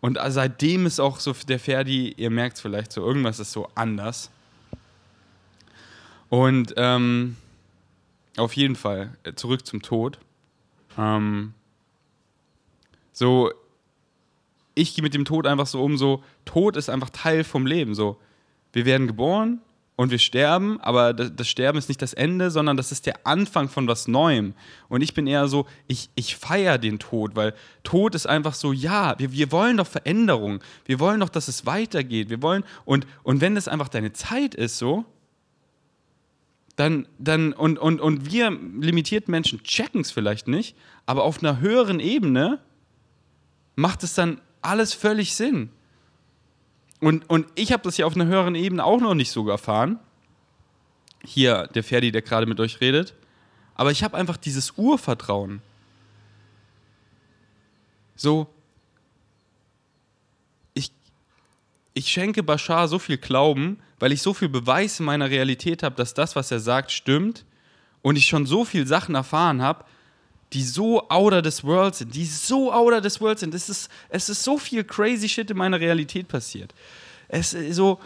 Und 0.00 0.18
seitdem 0.28 0.86
ist 0.86 1.00
auch 1.00 1.20
so 1.20 1.32
der 1.48 1.58
Ferdi, 1.58 2.12
ihr 2.16 2.30
merkt 2.30 2.56
es 2.56 2.60
vielleicht 2.60 2.92
so, 2.92 3.00
irgendwas 3.00 3.38
ist 3.38 3.52
so 3.52 3.68
anders. 3.74 4.30
Und 6.28 6.74
ähm, 6.76 7.36
auf 8.36 8.54
jeden 8.54 8.76
Fall, 8.76 9.16
äh, 9.22 9.34
zurück 9.34 9.64
zum 9.64 9.80
Tod. 9.80 10.18
Ähm, 10.98 11.54
so, 13.12 13.52
ich 14.74 14.94
gehe 14.94 15.02
mit 15.02 15.14
dem 15.14 15.24
Tod 15.24 15.46
einfach 15.46 15.66
so 15.66 15.82
um, 15.82 15.96
so, 15.96 16.22
Tod 16.44 16.76
ist 16.76 16.88
einfach 16.88 17.10
Teil 17.10 17.44
vom 17.44 17.66
Leben, 17.66 17.94
so. 17.94 18.18
Wir 18.72 18.84
werden 18.84 19.06
geboren, 19.06 19.60
und 19.96 20.10
wir 20.10 20.18
sterben, 20.18 20.80
aber 20.80 21.12
das, 21.12 21.48
Sterben 21.48 21.78
ist 21.78 21.88
nicht 21.88 22.02
das 22.02 22.14
Ende, 22.14 22.50
sondern 22.50 22.76
das 22.76 22.90
ist 22.90 23.06
der 23.06 23.26
Anfang 23.26 23.68
von 23.68 23.86
was 23.86 24.08
Neuem. 24.08 24.54
Und 24.88 25.02
ich 25.02 25.14
bin 25.14 25.28
eher 25.28 25.46
so, 25.46 25.66
ich, 25.86 26.10
ich 26.16 26.34
feiere 26.36 26.78
den 26.78 26.98
Tod, 26.98 27.36
weil 27.36 27.54
Tod 27.84 28.16
ist 28.16 28.26
einfach 28.26 28.54
so, 28.54 28.72
ja, 28.72 29.16
wir, 29.18 29.32
wir 29.32 29.52
wollen 29.52 29.76
doch 29.76 29.86
Veränderung, 29.86 30.60
wir 30.84 30.98
wollen 30.98 31.20
doch, 31.20 31.28
dass 31.28 31.46
es 31.46 31.64
weitergeht, 31.64 32.28
wir 32.28 32.42
wollen, 32.42 32.64
und, 32.84 33.06
und 33.22 33.40
wenn 33.40 33.54
das 33.54 33.68
einfach 33.68 33.88
deine 33.88 34.12
Zeit 34.12 34.56
ist, 34.56 34.78
so, 34.78 35.04
dann, 36.74 37.06
dann 37.18 37.52
und, 37.52 37.78
und, 37.78 38.00
und 38.00 38.32
wir 38.32 38.50
limitierten 38.50 39.30
Menschen 39.30 39.62
checken 39.62 40.00
es 40.00 40.10
vielleicht 40.10 40.48
nicht, 40.48 40.76
aber 41.06 41.22
auf 41.22 41.40
einer 41.40 41.60
höheren 41.60 42.00
Ebene 42.00 42.58
macht 43.76 44.02
es 44.02 44.14
dann 44.14 44.40
alles 44.64 44.94
völlig 44.94 45.34
Sinn. 45.34 45.70
Und, 47.00 47.28
und 47.28 47.46
ich 47.54 47.72
habe 47.72 47.82
das 47.82 47.96
ja 47.96 48.06
auf 48.06 48.14
einer 48.14 48.26
höheren 48.26 48.54
Ebene 48.54 48.84
auch 48.84 49.00
noch 49.00 49.14
nicht 49.14 49.30
so 49.30 49.48
erfahren. 49.48 49.98
Hier, 51.22 51.68
der 51.74 51.84
Ferdi, 51.84 52.12
der 52.12 52.22
gerade 52.22 52.46
mit 52.46 52.60
euch 52.60 52.80
redet. 52.80 53.14
Aber 53.74 53.90
ich 53.90 54.02
habe 54.02 54.16
einfach 54.16 54.36
dieses 54.36 54.72
Urvertrauen. 54.76 55.60
So, 58.16 58.48
ich, 60.72 60.92
ich 61.92 62.08
schenke 62.08 62.42
Bashar 62.42 62.88
so 62.88 62.98
viel 62.98 63.18
Glauben, 63.18 63.80
weil 63.98 64.12
ich 64.12 64.22
so 64.22 64.32
viel 64.32 64.48
Beweis 64.48 65.00
in 65.00 65.06
meiner 65.06 65.30
Realität 65.30 65.82
habe, 65.82 65.96
dass 65.96 66.14
das, 66.14 66.36
was 66.36 66.50
er 66.50 66.60
sagt, 66.60 66.92
stimmt. 66.92 67.44
Und 68.02 68.16
ich 68.16 68.26
schon 68.26 68.46
so 68.46 68.64
viele 68.64 68.86
Sachen 68.86 69.14
erfahren 69.14 69.62
habe, 69.62 69.84
die 70.52 70.62
so 70.62 71.08
outer 71.08 71.42
des 71.42 71.64
World 71.64 71.94
sind, 71.96 72.14
die 72.14 72.26
so 72.26 72.72
outer 72.72 73.00
des 73.00 73.20
World 73.20 73.38
sind. 73.38 73.54
Es 73.54 73.68
ist, 73.68 73.88
es 74.08 74.28
ist 74.28 74.42
so 74.42 74.58
viel 74.58 74.84
crazy 74.84 75.28
Shit 75.28 75.50
in 75.50 75.56
meiner 75.56 75.80
Realität 75.80 76.28
passiert. 76.28 76.72
Es 77.28 77.54
ist 77.54 77.76
so, 77.76 77.98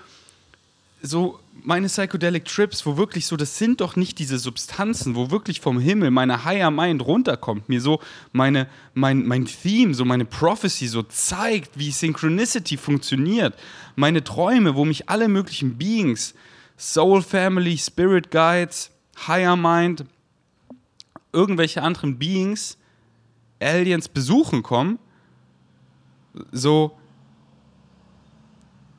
so 1.02 1.38
meine 1.62 1.88
Psychedelic 1.88 2.44
Trips, 2.44 2.86
wo 2.86 2.96
wirklich 2.96 3.26
so, 3.26 3.36
das 3.36 3.58
sind 3.58 3.80
doch 3.80 3.96
nicht 3.96 4.18
diese 4.18 4.38
Substanzen, 4.38 5.14
wo 5.14 5.30
wirklich 5.30 5.60
vom 5.60 5.78
Himmel 5.78 6.10
meine 6.10 6.44
Higher 6.44 6.70
Mind 6.70 7.02
runterkommt, 7.02 7.68
mir 7.68 7.80
so 7.80 8.00
meine, 8.32 8.68
mein, 8.94 9.26
mein 9.26 9.46
Theme, 9.46 9.94
so 9.94 10.04
meine 10.04 10.24
Prophecy 10.24 10.86
so 10.86 11.02
zeigt, 11.02 11.78
wie 11.78 11.90
Synchronicity 11.90 12.76
funktioniert. 12.76 13.54
Meine 13.96 14.24
Träume, 14.24 14.74
wo 14.76 14.84
mich 14.84 15.08
alle 15.08 15.28
möglichen 15.28 15.76
Beings, 15.76 16.34
Soul 16.78 17.22
Family, 17.22 17.76
Spirit 17.76 18.30
Guides, 18.30 18.90
Higher 19.26 19.56
Mind, 19.56 20.04
irgendwelche 21.32 21.82
anderen 21.82 22.18
Beings, 22.18 22.78
Aliens 23.60 24.08
besuchen 24.08 24.62
kommen, 24.62 24.98
so 26.52 26.96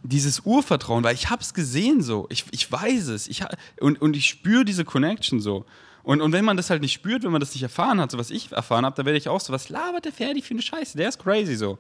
dieses 0.03 0.41
Urvertrauen, 0.41 1.03
weil 1.03 1.15
ich 1.15 1.29
habe 1.29 1.41
es 1.41 1.53
gesehen 1.53 2.01
so, 2.01 2.27
ich, 2.29 2.45
ich 2.51 2.71
weiß 2.71 3.07
es, 3.07 3.27
ich, 3.27 3.43
und, 3.79 4.01
und 4.01 4.15
ich 4.15 4.27
spüre 4.27 4.65
diese 4.65 4.85
Connection 4.85 5.39
so. 5.39 5.65
Und, 6.03 6.21
und 6.21 6.31
wenn 6.31 6.45
man 6.45 6.57
das 6.57 6.69
halt 6.69 6.81
nicht 6.81 6.93
spürt, 6.93 7.23
wenn 7.23 7.31
man 7.31 7.41
das 7.41 7.53
nicht 7.53 7.63
erfahren 7.63 7.99
hat, 7.99 8.11
so 8.11 8.17
was 8.17 8.31
ich 8.31 8.51
erfahren 8.51 8.85
habe, 8.85 8.95
dann 8.95 9.05
werde 9.05 9.17
ich 9.17 9.27
auch 9.27 9.41
so, 9.41 9.51
was 9.53 9.69
labert 9.69 10.05
der 10.05 10.13
Ferdi 10.13 10.41
für 10.41 10.53
eine 10.53 10.61
Scheiße, 10.61 10.97
der 10.97 11.09
ist 11.09 11.21
crazy 11.21 11.55
so. 11.55 11.77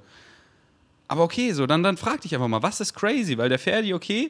Aber 1.07 1.23
okay, 1.23 1.53
so, 1.53 1.65
dann, 1.65 1.81
dann 1.81 1.97
frag 1.97 2.21
dich 2.21 2.35
einfach 2.35 2.47
mal, 2.47 2.61
was 2.61 2.79
ist 2.81 2.93
crazy? 2.93 3.37
Weil 3.37 3.49
der 3.49 3.57
Ferdi, 3.57 3.95
okay, 3.95 4.29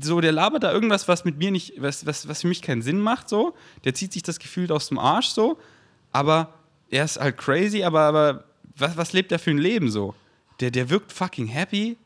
so, 0.00 0.20
der 0.20 0.32
labert 0.32 0.62
da 0.62 0.72
irgendwas, 0.72 1.08
was 1.08 1.24
mit 1.24 1.38
mir 1.38 1.50
nicht, 1.50 1.74
was, 1.76 2.06
was, 2.06 2.28
was 2.28 2.42
für 2.42 2.48
mich 2.48 2.62
keinen 2.62 2.82
Sinn 2.82 3.00
macht, 3.00 3.28
so. 3.28 3.54
Der 3.84 3.94
zieht 3.94 4.12
sich 4.12 4.22
das 4.22 4.38
Gefühl 4.38 4.70
aus 4.72 4.88
dem 4.88 4.98
Arsch, 4.98 5.28
so. 5.28 5.58
Aber 6.12 6.54
er 6.90 7.04
ist 7.04 7.20
halt 7.20 7.36
crazy, 7.36 7.82
aber, 7.82 8.00
aber 8.00 8.44
was, 8.76 8.96
was 8.96 9.12
lebt 9.12 9.32
er 9.32 9.38
für 9.38 9.50
ein 9.50 9.58
Leben, 9.58 9.90
so? 9.90 10.14
Der, 10.60 10.70
der 10.70 10.88
wirkt 10.88 11.12
fucking 11.12 11.46
happy. 11.46 11.96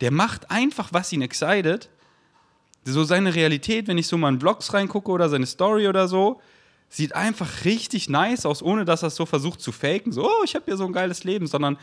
Der 0.00 0.10
macht 0.10 0.50
einfach, 0.50 0.88
was 0.92 1.12
ihn 1.12 1.22
excited. 1.22 1.88
So 2.84 3.04
seine 3.04 3.34
Realität, 3.34 3.88
wenn 3.88 3.98
ich 3.98 4.06
so 4.06 4.16
mal 4.16 4.30
in 4.30 4.40
Vlogs 4.40 4.72
reingucke 4.72 5.10
oder 5.10 5.28
seine 5.28 5.46
Story 5.46 5.88
oder 5.88 6.08
so, 6.08 6.40
sieht 6.88 7.14
einfach 7.14 7.64
richtig 7.64 8.08
nice 8.08 8.46
aus, 8.46 8.62
ohne 8.62 8.84
dass 8.84 9.02
er 9.02 9.08
es 9.08 9.16
so 9.16 9.26
versucht 9.26 9.60
zu 9.60 9.72
faken. 9.72 10.12
So, 10.12 10.24
oh, 10.24 10.44
ich 10.44 10.54
habe 10.54 10.64
hier 10.64 10.76
so 10.76 10.86
ein 10.86 10.92
geiles 10.92 11.24
Leben, 11.24 11.46
sondern, 11.46 11.76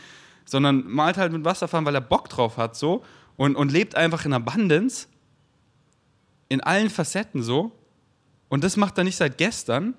sondern 0.45 0.87
malt 0.87 1.17
halt 1.17 1.31
mit 1.31 1.45
Wasserfahren, 1.45 1.85
weil 1.85 1.95
er 1.95 2.01
Bock 2.01 2.29
drauf 2.29 2.57
hat, 2.57 2.75
so. 2.75 3.03
Und, 3.37 3.55
und 3.55 3.71
lebt 3.71 3.95
einfach 3.95 4.25
in 4.25 4.33
Abundance 4.33 5.07
in 6.49 6.61
allen 6.61 6.89
Facetten 6.89 7.43
so. 7.43 7.71
Und 8.49 8.63
das 8.63 8.77
macht 8.77 8.97
er 8.97 9.03
nicht 9.03 9.17
seit 9.17 9.37
gestern, 9.37 9.95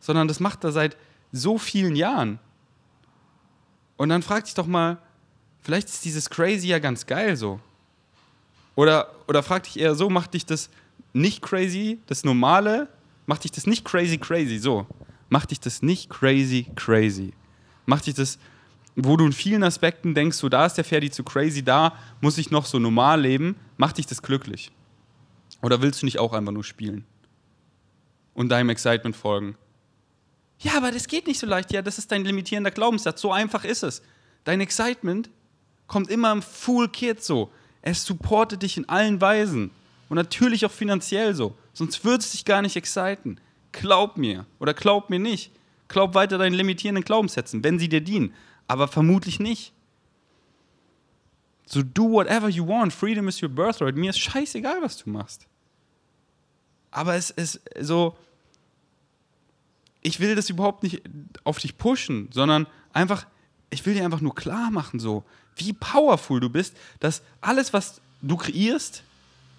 sondern 0.00 0.28
das 0.28 0.40
macht 0.40 0.64
er 0.64 0.72
seit 0.72 0.96
so 1.32 1.58
vielen 1.58 1.96
Jahren. 1.96 2.38
Und 3.96 4.08
dann 4.08 4.22
frag 4.22 4.44
dich 4.44 4.54
doch 4.54 4.66
mal, 4.66 4.98
vielleicht 5.62 5.88
ist 5.88 6.04
dieses 6.04 6.28
Crazy 6.28 6.68
ja 6.68 6.78
ganz 6.78 7.06
geil 7.06 7.36
so. 7.36 7.60
Oder, 8.76 9.14
oder 9.28 9.42
frag 9.42 9.64
dich 9.64 9.78
eher 9.78 9.94
so, 9.94 10.10
macht 10.10 10.34
dich 10.34 10.46
das 10.46 10.68
nicht 11.12 11.42
crazy, 11.42 12.00
das 12.06 12.24
Normale, 12.24 12.88
macht 13.26 13.44
dich 13.44 13.52
das 13.52 13.66
nicht 13.66 13.84
crazy 13.84 14.18
crazy, 14.18 14.58
so. 14.58 14.86
Macht 15.28 15.52
dich 15.52 15.60
das 15.60 15.80
nicht 15.80 16.10
crazy 16.10 16.66
crazy. 16.74 17.32
Macht 17.86 18.06
dich 18.06 18.14
das, 18.14 18.38
wo 18.96 19.16
du 19.16 19.26
in 19.26 19.32
vielen 19.32 19.62
Aspekten 19.62 20.14
denkst, 20.14 20.36
so 20.36 20.48
da 20.48 20.66
ist 20.66 20.74
der 20.74 20.84
Ferdi 20.84 21.10
zu 21.10 21.22
crazy, 21.24 21.62
da 21.62 21.96
muss 22.20 22.38
ich 22.38 22.50
noch 22.50 22.66
so 22.66 22.78
normal 22.78 23.20
leben, 23.20 23.56
macht 23.76 23.98
dich 23.98 24.06
das 24.06 24.22
glücklich. 24.22 24.72
Oder 25.64 25.80
willst 25.80 26.02
du 26.02 26.04
nicht 26.04 26.18
auch 26.18 26.34
einfach 26.34 26.52
nur 26.52 26.62
spielen? 26.62 27.06
Und 28.34 28.50
deinem 28.50 28.68
Excitement 28.68 29.16
folgen? 29.16 29.56
Ja, 30.58 30.76
aber 30.76 30.92
das 30.92 31.08
geht 31.08 31.26
nicht 31.26 31.40
so 31.40 31.46
leicht. 31.46 31.72
Ja, 31.72 31.80
das 31.80 31.96
ist 31.96 32.12
dein 32.12 32.22
limitierender 32.22 32.70
Glaubenssatz. 32.70 33.22
So 33.22 33.32
einfach 33.32 33.64
ist 33.64 33.82
es. 33.82 34.02
Dein 34.44 34.60
Excitement 34.60 35.30
kommt 35.86 36.10
immer 36.10 36.32
im 36.32 36.42
Full 36.42 36.90
Kit 36.90 37.24
so. 37.24 37.50
Es 37.80 38.04
supportet 38.04 38.60
dich 38.60 38.76
in 38.76 38.90
allen 38.90 39.22
Weisen. 39.22 39.70
Und 40.10 40.16
natürlich 40.16 40.66
auch 40.66 40.70
finanziell 40.70 41.34
so. 41.34 41.56
Sonst 41.72 42.04
würde 42.04 42.18
es 42.18 42.32
dich 42.32 42.44
gar 42.44 42.60
nicht 42.60 42.76
exciten. 42.76 43.40
Glaub 43.72 44.18
mir. 44.18 44.44
Oder 44.58 44.74
glaub 44.74 45.08
mir 45.08 45.18
nicht. 45.18 45.50
Glaub 45.88 46.14
weiter 46.14 46.36
deinen 46.36 46.52
limitierenden 46.52 47.04
Glaubenssätzen, 47.04 47.64
wenn 47.64 47.78
sie 47.78 47.88
dir 47.88 48.02
dienen. 48.02 48.34
Aber 48.68 48.86
vermutlich 48.86 49.40
nicht. 49.40 49.72
So 51.64 51.82
do 51.82 52.10
whatever 52.10 52.50
you 52.50 52.68
want. 52.68 52.92
Freedom 52.92 53.28
is 53.28 53.42
your 53.42 53.48
birthright. 53.48 53.96
Mir 53.96 54.10
ist 54.10 54.18
scheißegal, 54.18 54.82
was 54.82 54.98
du 54.98 55.08
machst 55.08 55.46
aber 56.94 57.16
es 57.16 57.30
ist 57.30 57.60
so, 57.80 58.16
ich 60.00 60.20
will 60.20 60.36
das 60.36 60.48
überhaupt 60.48 60.82
nicht 60.84 61.02
auf 61.42 61.58
dich 61.58 61.76
pushen, 61.76 62.28
sondern 62.32 62.66
einfach, 62.92 63.26
ich 63.70 63.84
will 63.84 63.94
dir 63.94 64.04
einfach 64.04 64.20
nur 64.20 64.34
klar 64.34 64.70
machen, 64.70 65.00
so, 65.00 65.24
wie 65.56 65.72
powerful 65.72 66.40
du 66.40 66.48
bist, 66.48 66.76
dass 67.00 67.22
alles, 67.40 67.72
was 67.72 68.00
du 68.22 68.36
kreierst, 68.36 69.02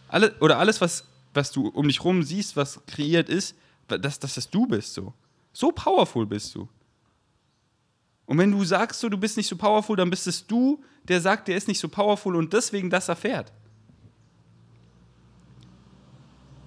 alle, 0.08 0.34
oder 0.40 0.60
alles, 0.60 0.80
was, 0.80 1.06
was 1.34 1.52
du 1.52 1.68
um 1.68 1.88
dich 1.88 2.04
rum 2.04 2.24
siehst, 2.24 2.56
was 2.56 2.80
kreiert 2.86 3.28
ist, 3.28 3.56
dass, 3.88 4.20
dass 4.20 4.36
das 4.36 4.50
du 4.50 4.66
bist, 4.66 4.94
so. 4.94 5.14
So 5.52 5.72
powerful 5.72 6.26
bist 6.26 6.56
du. 6.56 6.68
Und 8.26 8.38
wenn 8.38 8.52
du 8.52 8.64
sagst, 8.64 9.00
so, 9.02 9.10
du 9.10 9.18
bist 9.18 9.38
nicht 9.38 9.48
so 9.48 9.56
powerful, 9.56 9.96
dann 9.96 10.10
bist 10.10 10.26
es 10.28 10.48
du, 10.48 10.84
der 11.04 11.22
sagt, 11.22 11.48
der 11.48 11.58
ist 11.58 11.68
nicht 11.68 11.80
so 11.80 11.90
powerful 11.90 12.36
und 12.36 12.54
deswegen 12.54 12.90
das 12.90 13.10
erfährt. 13.10 13.52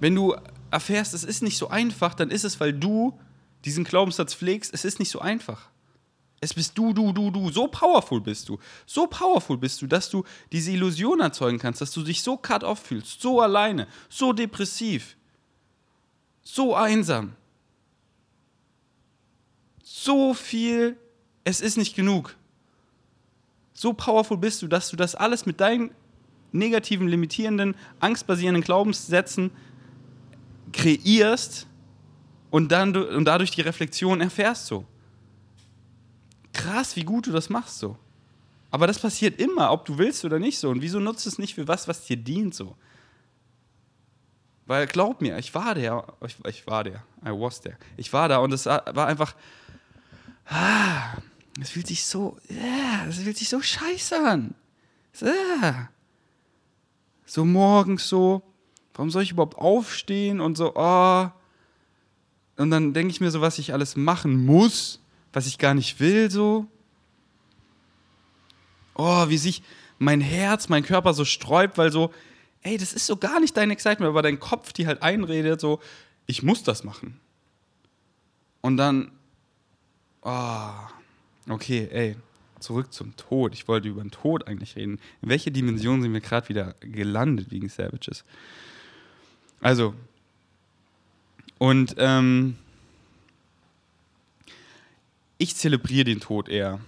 Wenn 0.00 0.14
du 0.14 0.36
erfährst, 0.70 1.14
es 1.14 1.24
ist 1.24 1.42
nicht 1.42 1.58
so 1.58 1.68
einfach, 1.68 2.14
dann 2.14 2.30
ist 2.30 2.44
es, 2.44 2.60
weil 2.60 2.72
du 2.72 3.18
diesen 3.64 3.84
Glaubenssatz 3.84 4.34
pflegst, 4.34 4.72
es 4.72 4.84
ist 4.84 4.98
nicht 4.98 5.10
so 5.10 5.20
einfach. 5.20 5.68
Es 6.40 6.54
bist 6.54 6.78
du, 6.78 6.92
du, 6.92 7.12
du, 7.12 7.30
du. 7.30 7.50
So 7.50 7.66
powerful 7.66 8.20
bist 8.20 8.48
du. 8.48 8.58
So 8.86 9.08
powerful 9.08 9.58
bist 9.58 9.82
du, 9.82 9.86
dass 9.86 10.08
du 10.08 10.24
diese 10.52 10.70
Illusion 10.70 11.20
erzeugen 11.20 11.58
kannst, 11.58 11.80
dass 11.80 11.90
du 11.90 12.02
dich 12.02 12.22
so 12.22 12.36
cut 12.36 12.62
off 12.62 12.78
fühlst, 12.78 13.20
so 13.20 13.40
alleine, 13.40 13.88
so 14.08 14.32
depressiv, 14.32 15.16
so 16.42 16.74
einsam. 16.76 17.34
So 19.82 20.32
viel, 20.32 20.96
es 21.42 21.60
ist 21.60 21.76
nicht 21.76 21.96
genug. 21.96 22.36
So 23.74 23.92
powerful 23.92 24.36
bist 24.36 24.62
du, 24.62 24.68
dass 24.68 24.90
du 24.90 24.96
das 24.96 25.16
alles 25.16 25.44
mit 25.44 25.60
deinen 25.60 25.90
negativen, 26.52 27.08
limitierenden, 27.08 27.74
angstbasierenden 28.00 28.62
Glaubenssätzen 28.62 29.50
kreierst 30.72 31.66
und, 32.50 32.72
dann, 32.72 32.96
und 32.96 33.24
dadurch 33.24 33.50
die 33.50 33.60
Reflexion 33.60 34.20
erfährst 34.20 34.66
so. 34.66 34.84
Krass, 36.52 36.96
wie 36.96 37.04
gut 37.04 37.26
du 37.26 37.32
das 37.32 37.48
machst 37.48 37.78
so. 37.78 37.96
Aber 38.70 38.86
das 38.86 38.98
passiert 38.98 39.40
immer, 39.40 39.70
ob 39.72 39.84
du 39.84 39.96
willst 39.98 40.24
oder 40.24 40.38
nicht 40.38 40.58
so. 40.58 40.68
Und 40.68 40.82
wieso 40.82 41.00
nutzt 41.00 41.26
es 41.26 41.38
nicht 41.38 41.54
für 41.54 41.68
was, 41.68 41.88
was 41.88 42.04
dir 42.04 42.16
dient 42.16 42.54
so? 42.54 42.76
Weil 44.66 44.86
glaub 44.86 45.22
mir, 45.22 45.38
ich 45.38 45.54
war 45.54 45.74
der, 45.74 46.04
ich, 46.26 46.36
ich 46.46 46.66
war 46.66 46.84
der, 46.84 47.02
I 47.24 47.30
was 47.30 47.60
there. 47.62 47.78
Ich 47.96 48.12
war 48.12 48.28
da 48.28 48.38
und 48.38 48.52
es 48.52 48.66
war 48.66 49.06
einfach, 49.06 49.34
ah, 50.46 51.16
es 51.58 51.70
fühlt 51.70 51.86
sich 51.86 52.04
so, 52.04 52.36
yeah, 52.50 53.06
es 53.08 53.16
fühlt 53.16 53.38
sich 53.38 53.48
so 53.48 53.62
scheiße 53.62 54.18
an. 54.18 54.54
Yeah. 55.22 55.90
So 57.24 57.44
morgens 57.44 58.08
so, 58.08 58.42
warum 58.98 59.10
soll 59.10 59.22
ich 59.22 59.30
überhaupt 59.30 59.56
aufstehen 59.56 60.40
und 60.40 60.56
so, 60.56 60.72
oh. 60.74 61.28
Und 62.56 62.70
dann 62.70 62.92
denke 62.94 63.12
ich 63.12 63.20
mir 63.20 63.30
so, 63.30 63.40
was 63.40 63.60
ich 63.60 63.72
alles 63.72 63.94
machen 63.94 64.44
muss, 64.44 65.00
was 65.32 65.46
ich 65.46 65.58
gar 65.58 65.72
nicht 65.72 66.00
will, 66.00 66.32
so. 66.32 66.66
Oh, 68.96 69.28
wie 69.28 69.38
sich 69.38 69.62
mein 70.00 70.20
Herz, 70.20 70.68
mein 70.68 70.82
Körper 70.82 71.14
so 71.14 71.24
sträubt, 71.24 71.78
weil 71.78 71.92
so, 71.92 72.12
ey, 72.62 72.76
das 72.76 72.92
ist 72.92 73.06
so 73.06 73.16
gar 73.16 73.38
nicht 73.38 73.56
dein 73.56 73.70
Excitement, 73.70 74.08
aber 74.10 74.22
dein 74.22 74.40
Kopf 74.40 74.72
die 74.72 74.88
halt 74.88 75.00
einredet, 75.00 75.60
so, 75.60 75.78
ich 76.26 76.42
muss 76.42 76.64
das 76.64 76.82
machen. 76.82 77.20
Und 78.62 78.78
dann, 78.78 79.12
oh, 80.22 80.70
okay, 81.48 81.88
ey, 81.92 82.16
zurück 82.58 82.92
zum 82.92 83.14
Tod. 83.14 83.54
Ich 83.54 83.68
wollte 83.68 83.86
über 83.86 84.02
den 84.02 84.10
Tod 84.10 84.48
eigentlich 84.48 84.74
reden. 84.74 84.98
In 85.22 85.28
welche 85.28 85.52
Dimension 85.52 86.02
sind 86.02 86.12
wir 86.12 86.20
gerade 86.20 86.48
wieder 86.48 86.74
gelandet 86.80 87.52
wegen 87.52 87.68
Savages? 87.68 88.24
Also, 89.60 89.94
und 91.58 91.96
ähm, 91.98 92.56
ich 95.38 95.56
zelebriere 95.56 96.04
den 96.04 96.20
Tod 96.20 96.48
eher. 96.48 96.80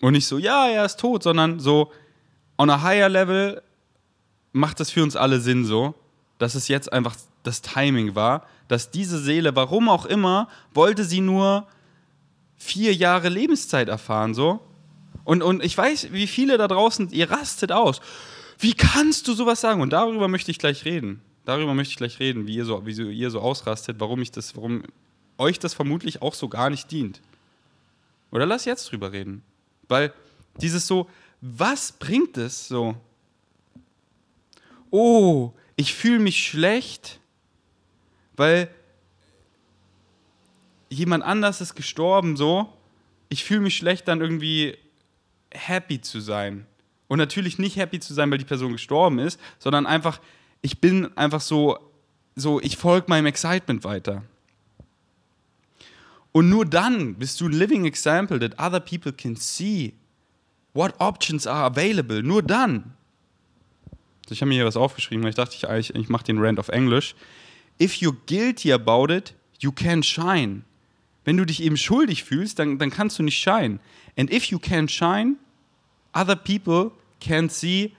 Und 0.00 0.12
nicht 0.12 0.26
so, 0.26 0.38
ja, 0.38 0.68
er 0.68 0.84
ist 0.84 1.00
tot, 1.00 1.22
sondern 1.22 1.58
so, 1.58 1.92
on 2.58 2.70
a 2.70 2.82
higher 2.82 3.08
level 3.08 3.62
macht 4.52 4.80
das 4.80 4.90
für 4.90 5.02
uns 5.02 5.16
alle 5.16 5.40
Sinn 5.40 5.64
so, 5.64 5.94
dass 6.38 6.54
es 6.54 6.68
jetzt 6.68 6.92
einfach 6.92 7.16
das 7.42 7.62
Timing 7.62 8.14
war, 8.14 8.46
dass 8.68 8.90
diese 8.90 9.18
Seele, 9.18 9.54
warum 9.54 9.88
auch 9.88 10.06
immer, 10.06 10.48
wollte 10.74 11.04
sie 11.04 11.20
nur 11.20 11.66
vier 12.56 12.94
Jahre 12.94 13.28
Lebenszeit 13.28 13.88
erfahren, 13.88 14.34
so. 14.34 14.60
Und, 15.24 15.42
und 15.42 15.62
ich 15.64 15.76
weiß, 15.76 16.12
wie 16.12 16.26
viele 16.26 16.56
da 16.56 16.68
draußen, 16.68 17.10
ihr 17.10 17.30
rastet 17.30 17.72
aus. 17.72 18.00
Wie 18.58 18.74
kannst 18.74 19.28
du 19.28 19.34
sowas 19.34 19.60
sagen? 19.60 19.80
Und 19.80 19.90
darüber 19.90 20.28
möchte 20.28 20.50
ich 20.50 20.58
gleich 20.58 20.84
reden. 20.84 21.20
Darüber 21.46 21.74
möchte 21.74 21.92
ich 21.92 21.96
gleich 21.96 22.18
reden, 22.18 22.48
wie 22.48 22.56
ihr 22.56 22.64
so, 22.64 22.84
wie 22.84 22.92
ihr 23.12 23.30
so 23.30 23.40
ausrastet, 23.40 24.00
warum 24.00 24.20
ich 24.20 24.32
das, 24.32 24.56
warum 24.56 24.82
euch 25.38 25.60
das 25.60 25.74
vermutlich 25.74 26.20
auch 26.20 26.34
so 26.34 26.48
gar 26.48 26.70
nicht 26.70 26.90
dient. 26.90 27.22
Oder 28.32 28.46
lass 28.46 28.64
jetzt 28.64 28.90
drüber 28.90 29.12
reden. 29.12 29.42
Weil 29.86 30.12
dieses 30.60 30.88
so, 30.88 31.08
was 31.40 31.92
bringt 31.92 32.36
es 32.36 32.66
so? 32.66 32.96
Oh, 34.90 35.52
ich 35.76 35.94
fühle 35.94 36.18
mich 36.18 36.44
schlecht, 36.44 37.20
weil 38.36 38.68
jemand 40.88 41.22
anders 41.22 41.60
ist 41.60 41.76
gestorben, 41.76 42.36
so. 42.36 42.72
Ich 43.28 43.44
fühle 43.44 43.60
mich 43.60 43.76
schlecht, 43.76 44.08
dann 44.08 44.20
irgendwie 44.20 44.76
happy 45.52 46.00
zu 46.00 46.18
sein. 46.18 46.66
Und 47.06 47.18
natürlich 47.18 47.58
nicht 47.58 47.76
happy 47.76 48.00
zu 48.00 48.14
sein, 48.14 48.32
weil 48.32 48.38
die 48.38 48.44
Person 48.44 48.72
gestorben 48.72 49.20
ist, 49.20 49.38
sondern 49.60 49.86
einfach, 49.86 50.20
ich 50.66 50.80
bin 50.80 51.16
einfach 51.16 51.40
so, 51.40 51.78
so 52.34 52.60
ich 52.60 52.76
folge 52.76 53.06
meinem 53.08 53.26
Excitement 53.26 53.84
weiter. 53.84 54.24
Und 56.32 56.48
nur 56.48 56.66
dann 56.66 57.14
bist 57.14 57.40
du 57.40 57.46
ein 57.46 57.52
living 57.52 57.84
example 57.84 58.40
that 58.40 58.58
other 58.58 58.80
people 58.80 59.12
can 59.12 59.36
see 59.36 59.94
what 60.74 60.92
options 60.98 61.46
are 61.46 61.64
available. 61.64 62.20
Nur 62.20 62.42
dann. 62.42 62.94
Ich 64.28 64.40
habe 64.40 64.48
mir 64.48 64.56
hier 64.56 64.66
was 64.66 64.76
aufgeschrieben, 64.76 65.22
weil 65.22 65.30
ich 65.30 65.36
dachte, 65.36 65.54
ich, 65.78 65.94
ich 65.94 66.08
mache 66.08 66.24
den 66.24 66.38
Rant 66.40 66.58
auf 66.58 66.68
Englisch. 66.68 67.14
If 67.80 67.94
you're 68.00 68.16
guilty 68.26 68.72
about 68.72 69.14
it, 69.14 69.34
you 69.60 69.70
can 69.70 70.02
shine. 70.02 70.62
Wenn 71.24 71.36
du 71.36 71.44
dich 71.44 71.62
eben 71.62 71.76
schuldig 71.76 72.24
fühlst, 72.24 72.58
dann, 72.58 72.78
dann 72.78 72.90
kannst 72.90 73.20
du 73.20 73.22
nicht 73.22 73.38
shine. 73.38 73.78
And 74.18 74.32
if 74.32 74.46
you 74.46 74.58
can 74.58 74.88
shine, 74.88 75.36
other 76.12 76.34
people 76.34 76.90
can 77.20 77.48
see 77.48 77.92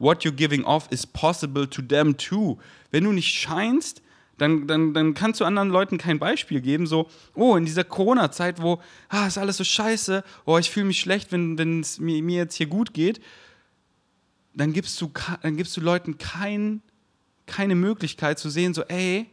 what 0.00 0.24
you're 0.24 0.34
giving 0.34 0.64
off 0.64 0.88
is 0.90 1.06
possible 1.06 1.68
to 1.68 1.80
them 1.80 2.16
too. 2.16 2.58
Wenn 2.90 3.04
du 3.04 3.12
nicht 3.12 3.32
scheinst, 3.32 4.02
dann, 4.38 4.66
dann, 4.66 4.94
dann 4.94 5.14
kannst 5.14 5.40
du 5.40 5.44
anderen 5.44 5.68
Leuten 5.68 5.98
kein 5.98 6.18
Beispiel 6.18 6.60
geben, 6.62 6.86
so, 6.86 7.08
oh, 7.34 7.56
in 7.56 7.66
dieser 7.66 7.84
Corona-Zeit, 7.84 8.62
wo, 8.62 8.80
ah, 9.10 9.26
ist 9.26 9.36
alles 9.36 9.58
so 9.58 9.64
scheiße, 9.64 10.24
oh, 10.46 10.56
ich 10.56 10.70
fühle 10.70 10.86
mich 10.86 10.98
schlecht, 10.98 11.30
wenn 11.30 11.80
es 11.80 12.00
mir, 12.00 12.22
mir 12.22 12.38
jetzt 12.38 12.54
hier 12.54 12.66
gut 12.66 12.94
geht, 12.94 13.20
dann 14.54 14.72
gibst 14.72 15.00
du, 15.00 15.12
dann 15.42 15.56
gibst 15.56 15.76
du 15.76 15.82
Leuten 15.82 16.16
kein, 16.16 16.80
keine 17.44 17.74
Möglichkeit 17.74 18.38
zu 18.38 18.48
sehen, 18.48 18.72
so, 18.72 18.82
ey, 18.84 19.26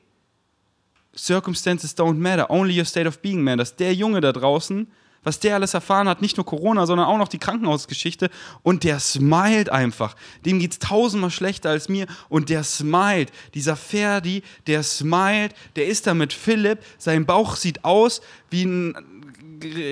Circumstances 1.16 1.98
don't 1.98 2.20
matter, 2.20 2.52
only 2.52 2.78
your 2.78 2.86
state 2.86 3.08
of 3.08 3.20
being 3.22 3.42
matters. 3.42 3.76
Der 3.76 3.94
Junge 3.94 4.22
da 4.22 4.32
draußen, 4.32 4.88
was 5.24 5.40
der 5.40 5.56
alles 5.56 5.74
erfahren 5.74 6.08
hat, 6.08 6.22
nicht 6.22 6.38
nur 6.38 6.46
Corona, 6.46 6.86
sondern 6.86 7.08
auch 7.08 7.18
noch 7.18 7.28
die 7.28 7.38
Krankenhausgeschichte. 7.38 8.30
Und 8.64 8.84
der 8.84 9.00
smilet 9.00 9.70
einfach. 9.70 10.16
Dem 10.46 10.60
geht 10.60 10.72
es 10.72 10.80
tausendmal 10.80 11.32
schlechter 11.32 11.70
als 11.70 11.90
mir. 11.90 12.08
Und 12.30 12.50
der 12.50 12.64
smilet. 12.64 13.32
Dieser 13.54 13.76
Ferdi, 13.76 14.44
der 14.68 14.84
smilet, 14.84 15.54
der 15.76 15.88
ist 15.88 16.08
da 16.08 16.14
mit 16.14 16.34
Philipp, 16.34 16.80
sein 16.98 17.26
Bauch 17.26 17.56
sieht 17.56 17.84
aus 17.84 18.22
wie 18.50 18.64
eine 18.64 18.94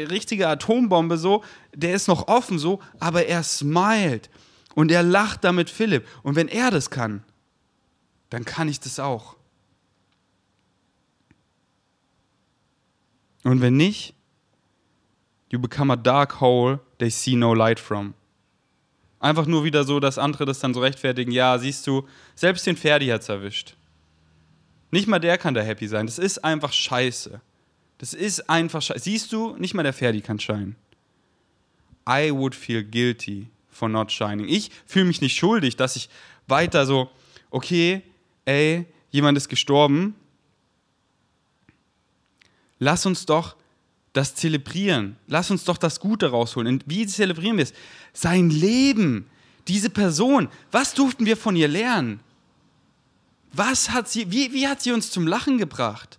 richtige 0.10 0.48
Atombombe 0.48 1.18
so, 1.18 1.44
der 1.74 1.94
ist 1.94 2.08
noch 2.08 2.28
offen 2.28 2.60
so, 2.60 2.80
aber 3.00 3.26
er 3.26 3.44
smilet. 3.44 4.30
Und 4.74 4.92
er 4.92 5.04
lacht 5.04 5.44
da 5.44 5.52
mit 5.52 5.70
Philipp. 5.70 6.06
Und 6.24 6.36
wenn 6.36 6.48
er 6.48 6.72
das 6.72 6.90
kann, 6.90 7.24
dann 8.30 8.46
kann 8.46 8.68
ich 8.68 8.80
das 8.80 9.00
auch. 9.00 9.36
Und 13.44 13.62
wenn 13.62 13.78
nicht, 13.78 14.15
you 15.56 15.62
become 15.62 15.92
a 15.92 15.96
dark 15.96 16.42
hole 16.42 16.80
they 16.98 17.10
see 17.10 17.36
no 17.36 17.54
light 17.54 17.80
from. 17.80 18.14
Einfach 19.20 19.46
nur 19.46 19.64
wieder 19.64 19.86
so, 19.86 20.00
dass 20.00 20.18
andere 20.18 20.46
das 20.46 20.60
dann 20.60 20.74
so 20.74 20.82
rechtfertigen, 20.82 21.32
ja, 21.32 21.58
siehst 21.58 21.88
du, 21.88 22.08
selbst 22.36 22.68
den 22.68 22.76
Ferdi 22.76 23.08
hat's 23.08 23.30
erwischt. 23.30 23.76
Nicht 24.92 25.08
mal 25.08 25.20
der 25.20 25.38
kann 25.38 25.54
da 25.54 25.62
happy 25.62 25.88
sein. 25.88 26.06
Das 26.06 26.20
ist 26.20 26.44
einfach 26.44 26.72
scheiße. 26.72 27.42
Das 27.98 28.14
ist 28.14 28.50
einfach 28.50 28.82
scheiße. 28.82 29.00
Siehst 29.00 29.32
du, 29.32 29.56
nicht 29.58 29.74
mal 29.74 29.84
der 29.84 29.94
Ferdi 29.94 30.22
kann 30.22 30.40
scheinen. 30.40 30.76
I 32.08 32.32
would 32.32 32.54
feel 32.54 32.84
guilty 32.84 33.48
for 33.70 33.90
not 33.90 34.12
shining. 34.12 34.48
Ich 34.48 34.70
fühle 34.86 35.06
mich 35.06 35.22
nicht 35.22 35.38
schuldig, 35.38 35.76
dass 35.76 35.96
ich 35.96 36.10
weiter 36.48 36.86
so, 36.86 37.10
okay, 37.50 38.04
ey, 38.44 38.86
jemand 39.10 39.38
ist 39.38 39.50
gestorben, 39.50 40.16
lass 42.78 43.06
uns 43.06 43.26
doch 43.26 43.56
das 44.16 44.34
zelebrieren. 44.34 45.18
Lass 45.28 45.52
uns 45.52 45.66
doch 45.66 45.78
das 45.78 46.00
Gute 46.00 46.32
rausholen. 46.32 46.76
Und 46.76 46.84
wie 46.88 47.06
zelebrieren 47.06 47.58
wir 47.58 47.64
es? 47.64 47.74
Sein 48.14 48.50
Leben, 48.50 49.28
diese 49.68 49.90
Person, 49.90 50.48
was 50.72 50.94
durften 50.94 51.26
wir 51.26 51.36
von 51.36 51.56
ihr 51.56 51.68
lernen? 51.68 52.22
Was 53.52 53.90
hat 53.90 54.08
sie, 54.08 54.32
wie, 54.32 54.54
wie 54.54 54.68
hat 54.68 54.82
sie 54.82 54.94
uns 54.94 55.12
zum 55.12 55.28
Lachen 55.28 55.58
gebracht? 55.58 56.18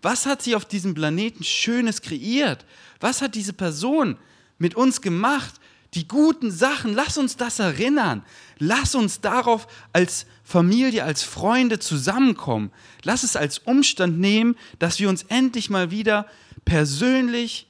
Was 0.00 0.24
hat 0.24 0.40
sie 0.40 0.54
auf 0.54 0.64
diesem 0.64 0.94
Planeten 0.94 1.44
Schönes 1.44 2.00
kreiert? 2.00 2.64
Was 3.00 3.20
hat 3.20 3.34
diese 3.34 3.52
Person 3.52 4.16
mit 4.58 4.74
uns 4.74 5.02
gemacht? 5.02 5.60
Die 5.92 6.08
guten 6.08 6.50
Sachen, 6.50 6.94
lass 6.94 7.18
uns 7.18 7.36
das 7.36 7.58
erinnern. 7.58 8.22
Lass 8.58 8.94
uns 8.94 9.20
darauf 9.20 9.66
als 9.92 10.24
Familie, 10.42 11.04
als 11.04 11.22
Freunde 11.22 11.80
zusammenkommen. 11.80 12.70
Lass 13.02 13.24
es 13.24 13.36
als 13.36 13.58
Umstand 13.58 14.18
nehmen, 14.18 14.56
dass 14.78 15.00
wir 15.00 15.10
uns 15.10 15.24
endlich 15.24 15.68
mal 15.68 15.90
wieder 15.90 16.26
persönlich 16.66 17.66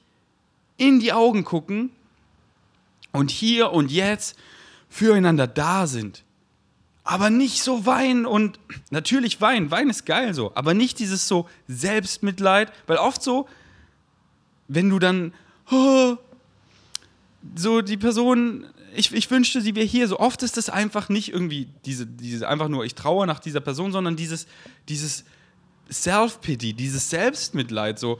in 0.75 0.99
die 0.99 1.13
Augen 1.13 1.45
gucken 1.45 1.91
und 3.13 3.31
hier 3.31 3.71
und 3.71 3.89
jetzt 3.89 4.37
füreinander 4.89 5.47
da 5.47 5.87
sind. 5.87 6.23
Aber 7.05 7.29
nicht 7.29 7.63
so 7.63 7.85
weinen 7.85 8.25
und 8.25 8.59
natürlich 8.89 9.39
weinen, 9.39 9.71
weinen 9.71 9.91
ist 9.91 10.05
geil 10.05 10.33
so, 10.33 10.51
aber 10.55 10.73
nicht 10.73 10.99
dieses 10.99 11.29
so 11.29 11.47
Selbstmitleid, 11.69 12.73
weil 12.85 12.97
oft 12.97 13.23
so, 13.23 13.47
wenn 14.67 14.89
du 14.89 14.99
dann 14.99 15.33
oh, 15.71 16.17
so 17.55 17.81
die 17.81 17.97
Person, 17.97 18.65
ich, 18.93 19.13
ich 19.13 19.29
wünschte, 19.31 19.61
sie 19.61 19.75
wäre 19.75 19.85
hier. 19.85 20.07
So 20.07 20.19
oft 20.19 20.43
ist 20.43 20.57
es 20.57 20.69
einfach 20.69 21.09
nicht 21.09 21.31
irgendwie 21.31 21.67
diese, 21.85 22.05
diese, 22.05 22.47
einfach 22.47 22.67
nur, 22.67 22.83
ich 22.83 22.95
traue 22.95 23.27
nach 23.27 23.39
dieser 23.39 23.61
Person, 23.61 23.91
sondern 23.91 24.15
dieses, 24.15 24.47
dieses 24.89 25.23
Self-Pity, 25.89 26.73
dieses 26.73 27.09
Selbstmitleid. 27.09 27.99
So, 27.99 28.19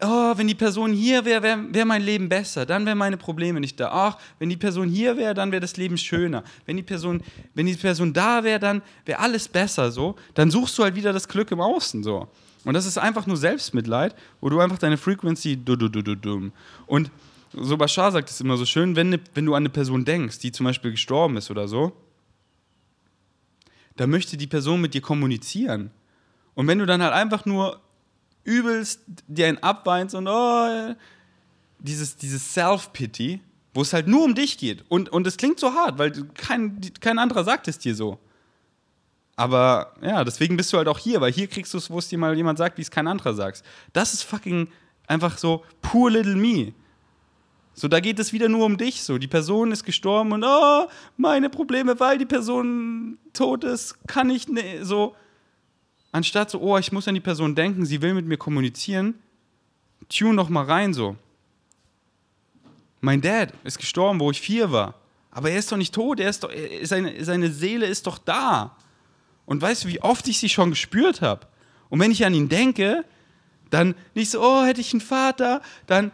oh, 0.00 0.32
wenn 0.36 0.46
die 0.46 0.54
Person 0.54 0.92
hier 0.92 1.24
wäre, 1.24 1.42
wäre 1.42 1.58
wär 1.70 1.84
mein 1.84 2.02
Leben 2.02 2.28
besser, 2.28 2.66
dann 2.66 2.86
wären 2.86 2.98
meine 2.98 3.16
Probleme 3.16 3.60
nicht 3.60 3.78
da. 3.80 3.90
Ach, 3.90 4.18
wenn 4.38 4.48
die 4.48 4.56
Person 4.56 4.88
hier 4.88 5.16
wäre, 5.16 5.34
dann 5.34 5.50
wäre 5.50 5.60
das 5.60 5.76
Leben 5.76 5.98
schöner. 5.98 6.44
Wenn 6.66 6.76
die 6.76 6.82
Person, 6.82 7.22
wenn 7.54 7.66
die 7.66 7.74
Person 7.74 8.12
da 8.12 8.44
wäre, 8.44 8.60
dann 8.60 8.82
wäre 9.04 9.18
alles 9.18 9.48
besser 9.48 9.90
so. 9.90 10.16
Dann 10.34 10.50
suchst 10.50 10.78
du 10.78 10.84
halt 10.84 10.94
wieder 10.94 11.12
das 11.12 11.28
Glück 11.28 11.50
im 11.50 11.60
Außen 11.60 12.02
so. 12.02 12.28
Und 12.64 12.74
das 12.74 12.86
ist 12.86 12.98
einfach 12.98 13.26
nur 13.26 13.36
Selbstmitleid, 13.36 14.14
wo 14.40 14.48
du 14.48 14.60
einfach 14.60 14.78
deine 14.78 14.96
Frequency 14.96 15.56
du 15.56 15.76
du 15.76 15.88
du 15.88 16.02
du 16.02 16.14
dumm. 16.14 16.52
Und 16.86 17.10
so 17.52 17.76
Bashar 17.76 18.12
sagt 18.12 18.30
es 18.30 18.40
immer 18.40 18.56
so 18.56 18.66
schön, 18.66 18.94
wenn, 18.94 19.10
ne, 19.10 19.20
wenn 19.34 19.46
du 19.46 19.54
an 19.54 19.62
eine 19.62 19.70
Person 19.70 20.04
denkst, 20.04 20.38
die 20.40 20.52
zum 20.52 20.64
Beispiel 20.64 20.90
gestorben 20.90 21.36
ist 21.36 21.50
oder 21.50 21.66
so, 21.66 21.92
dann 23.96 24.10
möchte 24.10 24.36
die 24.36 24.46
Person 24.46 24.80
mit 24.80 24.94
dir 24.94 25.00
kommunizieren. 25.00 25.90
Und 26.54 26.66
wenn 26.66 26.78
du 26.78 26.86
dann 26.86 27.02
halt 27.02 27.14
einfach 27.14 27.46
nur 27.46 27.80
übelst 28.48 29.00
dir 29.26 29.46
einen 29.46 29.58
abweinst 29.58 30.14
und 30.14 30.26
oh, 30.26 30.94
dieses, 31.78 32.16
dieses 32.16 32.54
Self-Pity, 32.54 33.40
wo 33.74 33.82
es 33.82 33.92
halt 33.92 34.08
nur 34.08 34.24
um 34.24 34.34
dich 34.34 34.58
geht. 34.58 34.84
Und, 34.88 35.10
und 35.10 35.26
es 35.26 35.36
klingt 35.36 35.60
so 35.60 35.74
hart, 35.74 35.98
weil 35.98 36.12
kein, 36.34 36.80
kein 37.00 37.18
anderer 37.18 37.44
sagt 37.44 37.68
es 37.68 37.78
dir 37.78 37.94
so. 37.94 38.18
Aber 39.36 39.92
ja, 40.02 40.24
deswegen 40.24 40.56
bist 40.56 40.72
du 40.72 40.78
halt 40.78 40.88
auch 40.88 40.98
hier, 40.98 41.20
weil 41.20 41.32
hier 41.32 41.46
kriegst 41.46 41.72
du 41.72 41.78
es, 41.78 41.90
wo 41.90 41.98
es 41.98 42.08
dir 42.08 42.18
mal 42.18 42.36
jemand 42.36 42.58
sagt, 42.58 42.76
wie 42.76 42.82
es 42.82 42.90
kein 42.90 43.06
anderer 43.06 43.34
sagt. 43.34 43.62
Das 43.92 44.12
ist 44.12 44.24
fucking 44.24 44.68
einfach 45.06 45.38
so 45.38 45.64
poor 45.80 46.10
little 46.10 46.34
me. 46.34 46.72
So, 47.72 47.86
da 47.86 48.00
geht 48.00 48.18
es 48.18 48.32
wieder 48.32 48.48
nur 48.48 48.66
um 48.66 48.76
dich. 48.76 49.04
So, 49.04 49.18
die 49.18 49.28
Person 49.28 49.70
ist 49.70 49.84
gestorben 49.84 50.32
und 50.32 50.42
oh, 50.44 50.88
meine 51.16 51.48
Probleme, 51.48 52.00
weil 52.00 52.18
die 52.18 52.26
Person 52.26 53.18
tot 53.32 53.62
ist, 53.62 53.96
kann 54.08 54.30
ich 54.30 54.48
ne, 54.48 54.84
so. 54.84 55.14
Anstatt 56.12 56.50
so, 56.50 56.60
oh, 56.60 56.78
ich 56.78 56.92
muss 56.92 57.08
an 57.08 57.14
die 57.14 57.20
Person 57.20 57.54
denken, 57.54 57.84
sie 57.84 58.00
will 58.00 58.14
mit 58.14 58.26
mir 58.26 58.38
kommunizieren, 58.38 59.14
tune 60.08 60.34
noch 60.34 60.48
mal 60.48 60.64
rein 60.64 60.94
so. 60.94 61.16
Mein 63.00 63.20
Dad 63.20 63.52
ist 63.64 63.78
gestorben, 63.78 64.18
wo 64.18 64.30
ich 64.30 64.40
vier 64.40 64.72
war. 64.72 64.94
Aber 65.30 65.50
er 65.50 65.58
ist 65.58 65.70
doch 65.70 65.76
nicht 65.76 65.94
tot, 65.94 66.18
er 66.18 66.30
ist 66.30 66.42
doch, 66.42 66.50
er, 66.50 66.86
seine, 66.86 67.24
seine 67.24 67.50
Seele 67.50 67.86
ist 67.86 68.06
doch 68.06 68.18
da. 68.18 68.76
Und 69.46 69.62
weißt 69.62 69.84
du, 69.84 69.88
wie 69.88 70.00
oft 70.00 70.26
ich 70.28 70.38
sie 70.38 70.48
schon 70.48 70.70
gespürt 70.70 71.20
habe? 71.20 71.46
Und 71.90 72.00
wenn 72.00 72.10
ich 72.10 72.24
an 72.24 72.34
ihn 72.34 72.48
denke, 72.48 73.04
dann 73.70 73.94
nicht 74.14 74.30
so, 74.30 74.42
oh, 74.42 74.64
hätte 74.64 74.80
ich 74.80 74.92
einen 74.92 75.00
Vater, 75.00 75.62
dann 75.86 76.10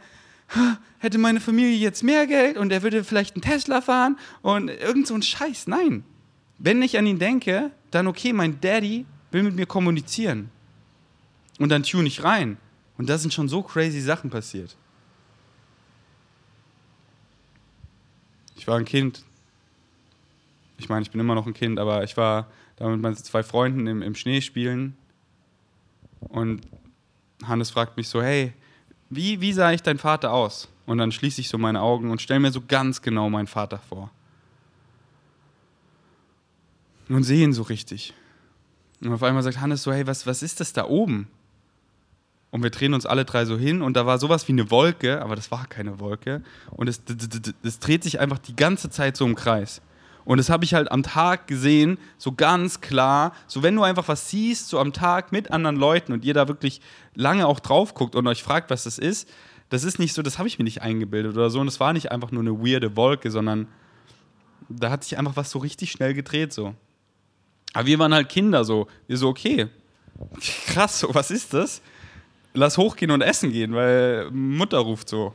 hätte 0.98 1.18
meine 1.18 1.40
Familie 1.40 1.76
jetzt 1.76 2.02
mehr 2.02 2.26
Geld 2.26 2.56
und 2.56 2.70
er 2.72 2.82
würde 2.82 3.04
vielleicht 3.04 3.34
einen 3.34 3.42
Tesla 3.42 3.80
fahren 3.80 4.18
und 4.42 4.68
irgend 4.68 5.06
so 5.06 5.14
ein 5.14 5.22
Scheiß. 5.22 5.66
Nein. 5.68 6.04
Wenn 6.58 6.82
ich 6.82 6.98
an 6.98 7.06
ihn 7.06 7.18
denke, 7.18 7.70
dann 7.90 8.06
okay, 8.06 8.32
mein 8.32 8.60
Daddy 8.60 9.06
will 9.34 9.42
mit 9.42 9.56
mir 9.56 9.66
kommunizieren. 9.66 10.50
Und 11.58 11.68
dann 11.68 11.82
tune 11.82 12.08
ich 12.08 12.24
rein. 12.24 12.56
Und 12.96 13.10
da 13.10 13.18
sind 13.18 13.34
schon 13.34 13.48
so 13.48 13.62
crazy 13.62 14.00
Sachen 14.00 14.30
passiert. 14.30 14.76
Ich 18.56 18.66
war 18.66 18.78
ein 18.78 18.84
Kind. 18.84 19.24
Ich 20.78 20.88
meine, 20.88 21.02
ich 21.02 21.10
bin 21.10 21.20
immer 21.20 21.34
noch 21.34 21.46
ein 21.46 21.52
Kind, 21.52 21.78
aber 21.78 22.04
ich 22.04 22.16
war 22.16 22.46
da 22.76 22.88
mit 22.88 23.00
meinen 23.00 23.16
zwei 23.16 23.42
Freunden 23.42 23.86
im, 23.86 24.00
im 24.00 24.14
Schnee 24.14 24.40
spielen. 24.40 24.96
Und 26.20 26.62
Hannes 27.44 27.70
fragt 27.70 27.96
mich 27.96 28.08
so: 28.08 28.22
Hey, 28.22 28.52
wie, 29.10 29.40
wie 29.40 29.52
sah 29.52 29.72
ich 29.72 29.82
dein 29.82 29.98
Vater 29.98 30.32
aus? 30.32 30.68
Und 30.86 30.98
dann 30.98 31.12
schließe 31.12 31.40
ich 31.40 31.48
so 31.48 31.58
meine 31.58 31.80
Augen 31.80 32.10
und 32.10 32.22
stelle 32.22 32.40
mir 32.40 32.52
so 32.52 32.62
ganz 32.66 33.02
genau 33.02 33.28
meinen 33.30 33.46
Vater 33.46 33.78
vor. 33.78 34.10
Und 37.08 37.24
sehe 37.24 37.44
ihn 37.44 37.52
so 37.52 37.62
richtig. 37.62 38.14
Und 39.00 39.12
auf 39.12 39.22
einmal 39.22 39.42
sagt 39.42 39.60
Hannes 39.60 39.82
so, 39.82 39.92
hey, 39.92 40.06
was, 40.06 40.26
was 40.26 40.42
ist 40.42 40.60
das 40.60 40.72
da 40.72 40.86
oben? 40.86 41.28
Und 42.50 42.62
wir 42.62 42.70
drehen 42.70 42.94
uns 42.94 43.04
alle 43.04 43.24
drei 43.24 43.44
so 43.46 43.58
hin 43.58 43.82
und 43.82 43.96
da 43.96 44.06
war 44.06 44.18
sowas 44.18 44.46
wie 44.46 44.52
eine 44.52 44.70
Wolke, 44.70 45.20
aber 45.20 45.34
das 45.34 45.50
war 45.50 45.66
keine 45.66 45.98
Wolke. 45.98 46.42
Und 46.70 46.88
es, 46.88 47.02
es 47.64 47.80
dreht 47.80 48.04
sich 48.04 48.20
einfach 48.20 48.38
die 48.38 48.54
ganze 48.54 48.90
Zeit 48.90 49.16
so 49.16 49.26
im 49.26 49.34
Kreis. 49.34 49.82
Und 50.24 50.38
das 50.38 50.48
habe 50.50 50.64
ich 50.64 50.72
halt 50.72 50.90
am 50.90 51.02
Tag 51.02 51.46
gesehen, 51.48 51.98
so 52.16 52.32
ganz 52.32 52.80
klar. 52.80 53.32
So, 53.46 53.62
wenn 53.62 53.74
du 53.74 53.82
einfach 53.82 54.08
was 54.08 54.30
siehst, 54.30 54.68
so 54.68 54.78
am 54.78 54.92
Tag 54.92 55.32
mit 55.32 55.50
anderen 55.50 55.76
Leuten 55.76 56.12
und 56.12 56.24
ihr 56.24 56.32
da 56.32 56.48
wirklich 56.48 56.80
lange 57.14 57.46
auch 57.46 57.60
drauf 57.60 57.94
guckt 57.94 58.14
und 58.14 58.26
euch 58.26 58.42
fragt, 58.42 58.70
was 58.70 58.84
das 58.84 58.98
ist, 58.98 59.28
das 59.68 59.84
ist 59.84 59.98
nicht 59.98 60.14
so, 60.14 60.22
das 60.22 60.38
habe 60.38 60.48
ich 60.48 60.58
mir 60.58 60.64
nicht 60.64 60.82
eingebildet 60.82 61.36
oder 61.36 61.50
so. 61.50 61.60
Und 61.60 61.68
es 61.68 61.80
war 61.80 61.92
nicht 61.92 62.12
einfach 62.12 62.30
nur 62.30 62.42
eine 62.42 62.58
weirde 62.60 62.96
Wolke, 62.96 63.30
sondern 63.30 63.66
da 64.68 64.90
hat 64.90 65.04
sich 65.04 65.18
einfach 65.18 65.36
was 65.36 65.50
so 65.50 65.58
richtig 65.58 65.90
schnell 65.90 66.14
gedreht, 66.14 66.52
so. 66.52 66.74
Aber 67.74 67.86
wir 67.86 67.98
waren 67.98 68.14
halt 68.14 68.28
Kinder, 68.28 68.64
so. 68.64 68.86
Wir 69.06 69.18
so, 69.18 69.28
okay, 69.28 69.68
krass, 70.66 71.00
so, 71.00 71.12
was 71.14 71.30
ist 71.30 71.52
das? 71.52 71.82
Lass 72.54 72.78
hochgehen 72.78 73.10
und 73.10 73.20
essen 73.20 73.52
gehen, 73.52 73.74
weil 73.74 74.30
Mutter 74.30 74.78
ruft 74.78 75.08
so. 75.08 75.34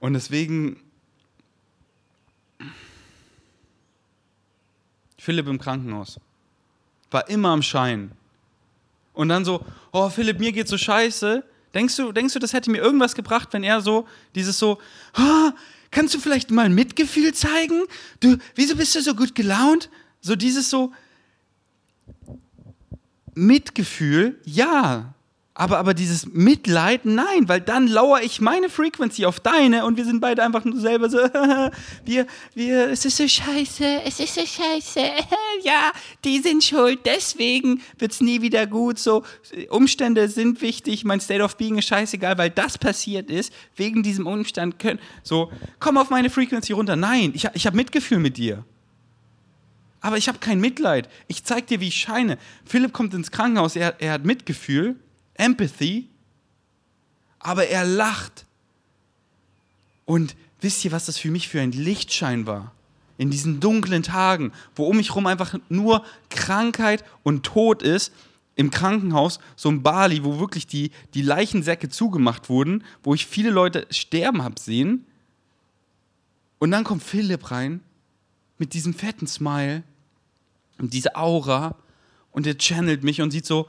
Und 0.00 0.14
deswegen, 0.14 0.80
Philipp 5.16 5.46
im 5.46 5.60
Krankenhaus, 5.60 6.18
war 7.12 7.28
immer 7.28 7.50
am 7.50 7.62
Schein. 7.62 8.10
Und 9.12 9.28
dann 9.28 9.44
so, 9.44 9.64
oh 9.92 10.08
Philipp, 10.10 10.40
mir 10.40 10.50
geht's 10.50 10.70
so 10.70 10.78
scheiße. 10.78 11.44
Denkst 11.74 11.96
du, 11.96 12.12
denkst 12.12 12.34
du, 12.34 12.38
das 12.38 12.52
hätte 12.52 12.70
mir 12.70 12.78
irgendwas 12.78 13.14
gebracht, 13.14 13.48
wenn 13.52 13.64
er 13.64 13.80
so, 13.80 14.06
dieses 14.34 14.58
so, 14.58 14.78
oh, 15.16 15.50
kannst 15.90 16.14
du 16.14 16.18
vielleicht 16.18 16.50
mal 16.50 16.68
Mitgefühl 16.68 17.32
zeigen? 17.32 17.82
Du, 18.20 18.36
wieso 18.54 18.76
bist 18.76 18.94
du 18.94 19.00
so 19.00 19.14
gut 19.14 19.34
gelaunt? 19.34 19.90
So 20.20 20.36
dieses 20.36 20.68
so, 20.68 20.92
Mitgefühl, 23.34 24.38
ja, 24.44 25.14
aber, 25.62 25.78
aber 25.78 25.94
dieses 25.94 26.26
Mitleid, 26.26 27.04
nein, 27.04 27.46
weil 27.46 27.60
dann 27.60 27.86
lauere 27.86 28.24
ich 28.24 28.40
meine 28.40 28.68
Frequency 28.68 29.26
auf 29.26 29.38
deine 29.38 29.84
und 29.84 29.96
wir 29.96 30.04
sind 30.04 30.20
beide 30.20 30.42
einfach 30.42 30.64
nur 30.64 30.80
selber 30.80 31.08
so, 31.08 31.18
wir, 32.04 32.26
wir, 32.54 32.90
es 32.90 33.04
ist 33.04 33.16
so 33.16 33.28
scheiße, 33.28 34.02
es 34.04 34.18
ist 34.18 34.34
so 34.34 34.40
scheiße, 34.40 34.98
ja, 35.62 35.92
die 36.24 36.40
sind 36.40 36.64
schuld, 36.64 37.00
deswegen 37.04 37.80
wird 37.96 38.10
es 38.10 38.20
nie 38.20 38.42
wieder 38.42 38.66
gut, 38.66 38.98
so, 38.98 39.22
Umstände 39.68 40.28
sind 40.28 40.62
wichtig, 40.62 41.04
mein 41.04 41.20
State 41.20 41.44
of 41.44 41.56
Being 41.56 41.78
ist 41.78 41.86
scheißegal, 41.86 42.36
weil 42.38 42.50
das 42.50 42.76
passiert 42.76 43.30
ist, 43.30 43.52
wegen 43.76 44.02
diesem 44.02 44.26
Umstand 44.26 44.80
können, 44.80 44.98
so, 45.22 45.52
komm 45.78 45.96
auf 45.96 46.10
meine 46.10 46.28
Frequency 46.28 46.72
runter, 46.72 46.96
nein, 46.96 47.30
ich, 47.36 47.46
ich 47.54 47.66
habe 47.66 47.76
Mitgefühl 47.76 48.18
mit 48.18 48.36
dir. 48.36 48.64
Aber 50.00 50.18
ich 50.18 50.26
habe 50.26 50.38
kein 50.38 50.58
Mitleid. 50.58 51.08
Ich 51.28 51.44
zeig 51.44 51.68
dir, 51.68 51.78
wie 51.78 51.86
ich 51.86 51.94
scheine. 51.94 52.36
Philipp 52.64 52.92
kommt 52.92 53.14
ins 53.14 53.30
Krankenhaus, 53.30 53.76
er, 53.76 54.00
er 54.00 54.14
hat 54.14 54.24
Mitgefühl 54.24 54.96
Empathy, 55.34 56.08
aber 57.38 57.66
er 57.66 57.84
lacht. 57.84 58.46
Und 60.04 60.36
wisst 60.60 60.84
ihr, 60.84 60.92
was 60.92 61.06
das 61.06 61.18
für 61.18 61.30
mich 61.30 61.48
für 61.48 61.60
ein 61.60 61.72
Lichtschein 61.72 62.46
war? 62.46 62.72
In 63.18 63.30
diesen 63.30 63.60
dunklen 63.60 64.02
Tagen, 64.02 64.52
wo 64.74 64.84
um 64.86 64.96
mich 64.96 65.10
herum 65.10 65.26
einfach 65.26 65.58
nur 65.68 66.04
Krankheit 66.30 67.04
und 67.22 67.44
Tod 67.44 67.82
ist, 67.82 68.12
im 68.54 68.70
Krankenhaus, 68.70 69.38
so 69.56 69.70
ein 69.70 69.82
Bali, 69.82 70.24
wo 70.24 70.38
wirklich 70.38 70.66
die, 70.66 70.90
die 71.14 71.22
Leichensäcke 71.22 71.88
zugemacht 71.88 72.48
wurden, 72.48 72.84
wo 73.02 73.14
ich 73.14 73.26
viele 73.26 73.50
Leute 73.50 73.86
sterben 73.90 74.42
habe 74.42 74.60
sehen. 74.60 75.06
Und 76.58 76.70
dann 76.70 76.84
kommt 76.84 77.02
Philipp 77.02 77.50
rein 77.50 77.80
mit 78.58 78.74
diesem 78.74 78.94
fetten 78.94 79.26
Smile 79.26 79.82
und 80.78 80.92
diese 80.92 81.16
Aura 81.16 81.76
und 82.30 82.46
er 82.46 82.58
channelt 82.58 83.02
mich 83.04 83.20
und 83.20 83.30
sieht 83.30 83.46
so, 83.46 83.68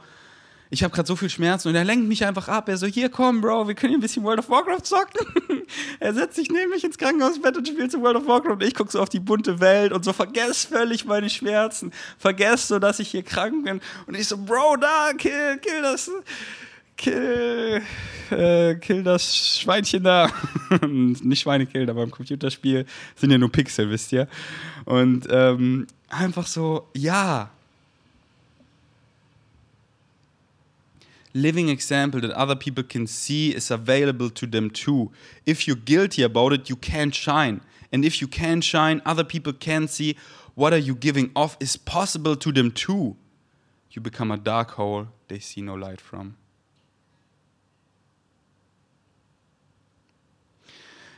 ich 0.73 0.83
habe 0.83 0.91
gerade 0.91 1.05
so 1.05 1.15
viel 1.15 1.29
Schmerzen 1.29 1.67
und 1.67 1.75
er 1.75 1.83
lenkt 1.83 2.07
mich 2.07 2.25
einfach 2.25 2.47
ab. 2.47 2.67
Er 2.67 2.77
so, 2.77 2.87
hier 2.87 3.09
komm, 3.09 3.41
Bro, 3.41 3.67
wir 3.67 3.75
können 3.75 3.91
hier 3.91 3.99
ein 3.99 4.01
bisschen 4.01 4.23
World 4.23 4.39
of 4.39 4.49
Warcraft 4.49 4.81
zocken. 4.81 5.27
er 5.99 6.15
setzt 6.15 6.35
sich 6.35 6.49
neben 6.49 6.71
mich 6.71 6.83
ins 6.83 6.97
Krankenhausbett 6.97 7.55
und 7.55 7.67
spielt 7.67 7.91
zu 7.91 8.01
World 8.01 8.17
of 8.17 8.25
Warcraft 8.25 8.53
und 8.53 8.63
ich 8.63 8.73
gucke 8.73 8.91
so 8.91 8.99
auf 8.99 9.09
die 9.09 9.19
bunte 9.19 9.59
Welt 9.59 9.93
und 9.93 10.03
so 10.03 10.13
vergess 10.13 10.65
völlig 10.65 11.05
meine 11.05 11.29
Schmerzen. 11.29 11.91
Vergess 12.17 12.69
so, 12.69 12.79
dass 12.79 12.97
ich 12.97 13.09
hier 13.09 13.21
krank 13.21 13.63
bin. 13.65 13.81
Und 14.07 14.15
ich 14.15 14.27
so, 14.27 14.35
Bro, 14.35 14.77
da, 14.77 15.11
kill, 15.15 15.59
kill 15.59 15.83
das, 15.83 16.09
kill, 16.97 17.83
äh, 18.31 18.73
kill 18.73 19.03
das 19.03 19.59
Schweinchen 19.59 20.03
da. 20.03 20.31
Nicht 20.89 21.41
Schweine 21.41 21.67
killen, 21.67 21.91
aber 21.91 22.01
im 22.01 22.09
Computerspiel 22.09 22.87
sind 23.15 23.29
ja 23.29 23.37
nur 23.37 23.51
Pixel, 23.51 23.91
wisst 23.91 24.11
ihr. 24.11 24.27
Und 24.85 25.27
ähm, 25.29 25.85
einfach 26.09 26.47
so, 26.47 26.87
ja, 26.95 27.51
living 31.33 31.69
example 31.69 32.21
that 32.21 32.31
other 32.31 32.55
people 32.55 32.83
can 32.83 33.07
see 33.07 33.53
is 33.53 33.71
available 33.71 34.29
to 34.29 34.45
them 34.45 34.69
too. 34.69 35.11
If 35.45 35.67
you're 35.67 35.75
guilty 35.75 36.23
about 36.23 36.53
it, 36.53 36.69
you 36.69 36.75
can't 36.75 37.13
shine. 37.13 37.61
And 37.91 38.05
if 38.05 38.21
you 38.21 38.27
can't 38.27 38.63
shine, 38.63 39.01
other 39.05 39.23
people 39.23 39.53
can 39.53 39.87
see 39.87 40.15
what 40.55 40.73
are 40.73 40.77
you 40.77 40.95
giving 40.95 41.31
off 41.35 41.57
is 41.59 41.77
possible 41.77 42.35
to 42.35 42.51
them 42.51 42.71
too. 42.71 43.15
You 43.91 44.01
become 44.01 44.31
a 44.31 44.37
dark 44.37 44.71
hole 44.71 45.07
they 45.27 45.39
see 45.39 45.61
no 45.61 45.75
light 45.75 46.01
from. 46.01 46.37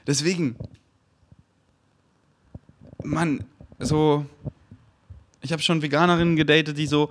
Deswegen, 0.06 0.56
Mann, 3.04 3.44
so, 3.80 4.26
ich 5.42 5.52
habe 5.52 5.62
schon 5.62 5.82
Veganerinnen 5.82 6.36
gedatet, 6.36 6.78
die 6.78 6.86
so, 6.86 7.10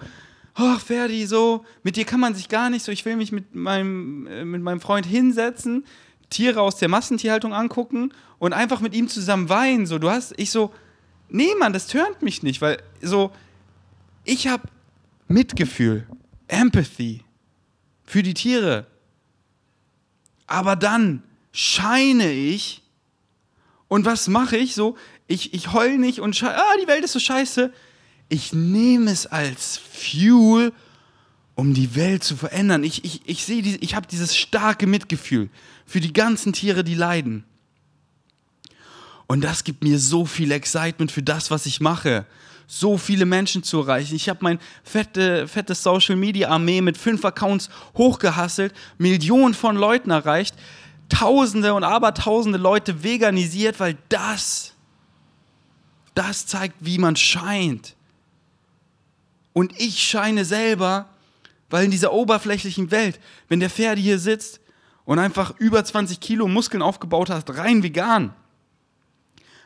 ach 0.54 0.80
Ferdi, 0.80 1.26
so, 1.26 1.64
mit 1.82 1.96
dir 1.96 2.04
kann 2.04 2.20
man 2.20 2.34
sich 2.34 2.48
gar 2.48 2.70
nicht 2.70 2.84
so, 2.84 2.92
ich 2.92 3.04
will 3.04 3.16
mich 3.16 3.32
mit 3.32 3.54
meinem, 3.54 4.26
äh, 4.26 4.44
mit 4.44 4.62
meinem 4.62 4.80
Freund 4.80 5.04
hinsetzen, 5.06 5.84
Tiere 6.30 6.62
aus 6.62 6.76
der 6.76 6.88
Massentierhaltung 6.88 7.52
angucken 7.52 8.12
und 8.38 8.52
einfach 8.52 8.80
mit 8.80 8.94
ihm 8.94 9.08
zusammen 9.08 9.48
weinen. 9.48 9.86
So, 9.86 9.98
du 9.98 10.10
hast, 10.10 10.34
ich 10.36 10.50
so, 10.50 10.72
nee, 11.28 11.54
Mann, 11.58 11.72
das 11.72 11.86
tönt 11.86 12.22
mich 12.22 12.42
nicht, 12.42 12.60
weil 12.60 12.82
so, 13.02 13.30
ich 14.24 14.48
habe 14.48 14.62
Mitgefühl, 15.28 16.06
Empathy 16.48 17.22
für 18.04 18.22
die 18.22 18.34
Tiere. 18.34 18.86
Aber 20.46 20.76
dann 20.76 21.22
scheine 21.52 22.32
ich 22.32 22.82
und 23.88 24.04
was 24.04 24.28
mache 24.28 24.56
ich 24.56 24.74
so? 24.74 24.96
Ich, 25.26 25.54
ich 25.54 25.72
heul 25.72 25.98
nicht 25.98 26.20
und 26.20 26.40
ah, 26.42 26.62
die 26.82 26.86
Welt 26.86 27.04
ist 27.04 27.12
so 27.12 27.18
scheiße 27.18 27.72
ich 28.34 28.52
nehme 28.52 29.10
es 29.10 29.26
als 29.26 29.78
Fuel, 29.78 30.72
um 31.54 31.72
die 31.72 31.94
Welt 31.94 32.24
zu 32.24 32.36
verändern. 32.36 32.82
Ich, 32.82 33.04
ich, 33.04 33.22
ich 33.26 33.44
sehe, 33.44 33.62
ich 33.62 33.94
habe 33.94 34.08
dieses 34.08 34.36
starke 34.36 34.88
Mitgefühl 34.88 35.50
für 35.86 36.00
die 36.00 36.12
ganzen 36.12 36.52
Tiere, 36.52 36.82
die 36.82 36.96
leiden. 36.96 37.44
Und 39.28 39.42
das 39.42 39.62
gibt 39.62 39.84
mir 39.84 40.00
so 40.00 40.26
viel 40.26 40.50
Excitement 40.50 41.12
für 41.12 41.22
das, 41.22 41.50
was 41.50 41.64
ich 41.66 41.80
mache. 41.80 42.26
so 42.66 42.96
viele 42.98 43.26
Menschen 43.26 43.62
zu 43.62 43.80
erreichen. 43.80 44.16
Ich 44.16 44.28
habe 44.28 44.40
mein 44.42 44.58
fette, 44.82 45.46
fette 45.46 45.74
Social 45.74 46.16
Media 46.16 46.48
Armee 46.48 46.80
mit 46.80 46.96
fünf 46.96 47.24
Accounts 47.24 47.68
hochgehasselt, 47.96 48.74
Millionen 48.98 49.54
von 49.54 49.76
Leuten 49.76 50.10
erreicht, 50.10 50.54
Tausende 51.08 51.74
und 51.74 51.84
Abertausende 51.84 52.58
Leute 52.58 53.04
veganisiert, 53.04 53.78
weil 53.78 53.96
das, 54.08 54.72
das 56.14 56.46
zeigt, 56.46 56.76
wie 56.80 56.98
man 56.98 57.16
scheint. 57.16 57.93
Und 59.54 59.72
ich 59.80 60.02
scheine 60.02 60.44
selber, 60.44 61.08
weil 61.70 61.86
in 61.86 61.90
dieser 61.90 62.12
oberflächlichen 62.12 62.90
Welt, 62.90 63.18
wenn 63.48 63.60
der 63.60 63.70
Pferde 63.70 64.02
hier 64.02 64.18
sitzt 64.18 64.60
und 65.06 65.18
einfach 65.18 65.58
über 65.58 65.82
20 65.82 66.20
Kilo 66.20 66.46
Muskeln 66.46 66.82
aufgebaut 66.82 67.30
hat, 67.30 67.48
rein 67.56 67.82
vegan, 67.82 68.34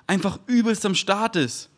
einfach 0.06 0.38
übelst 0.46 0.86
am 0.86 0.94
Start 0.94 1.34
ist, 1.34 1.70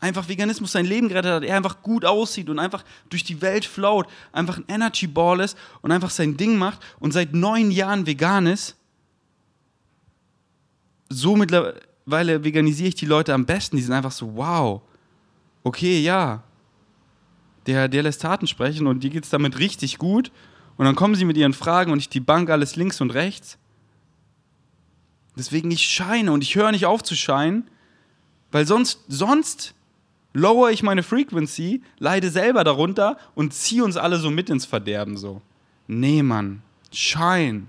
einfach 0.00 0.28
Veganismus 0.28 0.72
sein 0.72 0.86
Leben 0.86 1.08
gerettet 1.08 1.32
hat, 1.32 1.42
er 1.42 1.56
einfach 1.56 1.82
gut 1.82 2.04
aussieht 2.04 2.48
und 2.48 2.58
einfach 2.58 2.84
durch 3.10 3.24
die 3.24 3.42
Welt 3.42 3.64
float, 3.64 4.06
einfach 4.32 4.58
ein 4.58 4.64
Energy 4.68 5.06
Ball 5.06 5.40
ist 5.40 5.58
und 5.82 5.90
einfach 5.90 6.10
sein 6.10 6.36
Ding 6.36 6.56
macht 6.56 6.80
und 7.00 7.12
seit 7.12 7.34
neun 7.34 7.70
Jahren 7.70 8.06
vegan 8.06 8.46
ist, 8.46 8.76
so 11.08 11.36
mittlerweile 11.36 12.44
veganisiere 12.44 12.90
ich 12.90 12.94
die 12.94 13.06
Leute 13.06 13.34
am 13.34 13.46
besten. 13.46 13.76
Die 13.76 13.82
sind 13.82 13.94
einfach 13.94 14.12
so, 14.12 14.36
wow, 14.36 14.82
okay, 15.64 16.00
ja. 16.00 16.44
Der, 17.68 17.86
der 17.86 18.02
lässt 18.02 18.22
Taten 18.22 18.46
sprechen 18.48 18.86
und 18.86 19.04
die 19.04 19.10
geht 19.10 19.24
es 19.24 19.30
damit 19.30 19.58
richtig 19.58 19.98
gut. 19.98 20.32
Und 20.76 20.86
dann 20.86 20.96
kommen 20.96 21.14
sie 21.14 21.24
mit 21.24 21.36
ihren 21.36 21.52
Fragen 21.52 21.92
und 21.92 21.98
ich 21.98 22.08
die 22.08 22.18
Bank 22.18 22.50
alles 22.50 22.76
links 22.76 23.00
und 23.00 23.10
rechts. 23.10 23.58
Deswegen 25.36 25.70
ich 25.70 25.84
scheine 25.84 26.32
und 26.32 26.42
ich 26.42 26.56
höre 26.56 26.72
nicht 26.72 26.86
auf 26.86 27.02
zu 27.02 27.14
scheinen, 27.14 27.68
weil 28.50 28.66
sonst, 28.66 29.00
sonst 29.08 29.74
lower 30.32 30.70
ich 30.70 30.82
meine 30.82 31.02
Frequency, 31.02 31.82
leide 31.98 32.30
selber 32.30 32.64
darunter 32.64 33.18
und 33.34 33.52
ziehe 33.52 33.84
uns 33.84 33.96
alle 33.96 34.18
so 34.18 34.30
mit 34.30 34.50
ins 34.50 34.64
Verderben 34.64 35.16
so. 35.16 35.42
Nee, 35.86 36.22
Mann, 36.22 36.62
schein. 36.92 37.68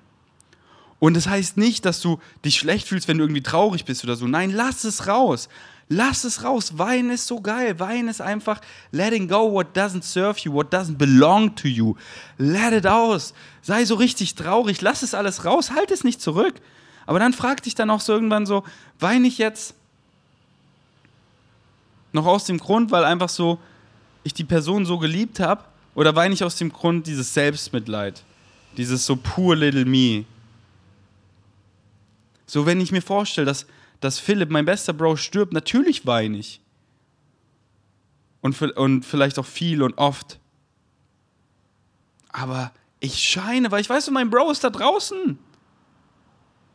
Und 0.99 1.15
das 1.15 1.27
heißt 1.27 1.57
nicht, 1.57 1.85
dass 1.85 2.01
du 2.01 2.19
dich 2.45 2.57
schlecht 2.57 2.87
fühlst, 2.87 3.07
wenn 3.07 3.17
du 3.17 3.23
irgendwie 3.23 3.43
traurig 3.43 3.85
bist 3.85 4.03
oder 4.03 4.15
so. 4.15 4.27
Nein, 4.27 4.51
lass 4.51 4.83
es 4.83 5.07
raus. 5.07 5.49
Lass 5.89 6.23
es 6.23 6.43
raus. 6.43 6.77
Wein 6.77 7.09
ist 7.09 7.25
so 7.25 7.41
geil. 7.41 7.79
Wein 7.79 8.07
ist 8.07 8.21
einfach 8.21 8.61
letting 8.91 9.27
go 9.27 9.51
what 9.51 9.75
doesn't 9.75 10.03
serve 10.03 10.39
you, 10.41 10.53
what 10.53 10.71
doesn't 10.71 10.97
belong 10.97 11.55
to 11.55 11.67
you. 11.67 11.95
Let 12.37 12.73
it 12.73 12.85
aus. 12.85 13.33
Sei 13.63 13.83
so 13.85 13.95
richtig 13.95 14.35
traurig. 14.35 14.81
Lass 14.81 15.01
es 15.01 15.15
alles 15.15 15.45
raus. 15.45 15.71
Halt 15.71 15.89
es 15.89 16.03
nicht 16.03 16.21
zurück. 16.21 16.53
Aber 17.07 17.17
dann 17.17 17.33
frag 17.33 17.63
dich 17.63 17.73
dann 17.73 17.89
auch 17.89 18.01
so 18.01 18.13
irgendwann 18.13 18.45
so, 18.45 18.63
weine 18.99 19.27
ich 19.27 19.39
jetzt 19.39 19.73
noch 22.11 22.27
aus 22.27 22.45
dem 22.45 22.59
Grund, 22.59 22.91
weil 22.91 23.03
einfach 23.03 23.29
so 23.29 23.59
ich 24.23 24.33
die 24.33 24.43
Person 24.43 24.85
so 24.85 24.99
geliebt 24.99 25.39
habe? 25.39 25.63
Oder 25.95 26.15
weine 26.15 26.33
ich 26.33 26.43
aus 26.43 26.55
dem 26.55 26.71
Grund 26.71 27.07
dieses 27.07 27.33
Selbstmitleid? 27.33 28.23
Dieses 28.77 29.05
so 29.05 29.15
poor 29.15 29.55
little 29.55 29.85
me? 29.85 30.25
So, 32.45 32.65
wenn 32.65 32.79
ich 32.79 32.91
mir 32.91 33.01
vorstelle, 33.01 33.45
dass, 33.45 33.65
dass 33.99 34.19
Philipp, 34.19 34.49
mein 34.49 34.65
bester 34.65 34.93
Bro, 34.93 35.17
stirbt, 35.17 35.53
natürlich 35.53 36.05
weine 36.05 36.37
ich. 36.37 36.61
Und, 38.41 38.61
und 38.61 39.05
vielleicht 39.05 39.37
auch 39.37 39.45
viel 39.45 39.83
und 39.83 39.97
oft. 39.97 40.39
Aber 42.31 42.71
ich 42.99 43.15
scheine, 43.15 43.71
weil 43.71 43.81
ich 43.81 43.89
weiß, 43.89 44.09
mein 44.11 44.29
Bro 44.29 44.51
ist 44.51 44.63
da 44.63 44.69
draußen. 44.69 45.37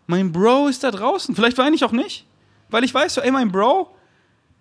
Mein 0.06 0.32
Bro 0.32 0.68
ist 0.68 0.84
da 0.84 0.90
draußen. 0.90 1.34
Vielleicht 1.34 1.56
weine 1.56 1.74
ich 1.74 1.84
auch 1.84 1.92
nicht. 1.92 2.26
Weil 2.68 2.84
ich 2.84 2.92
weiß 2.92 3.14
so, 3.14 3.20
ey, 3.20 3.30
mein 3.30 3.50
Bro. 3.50 3.94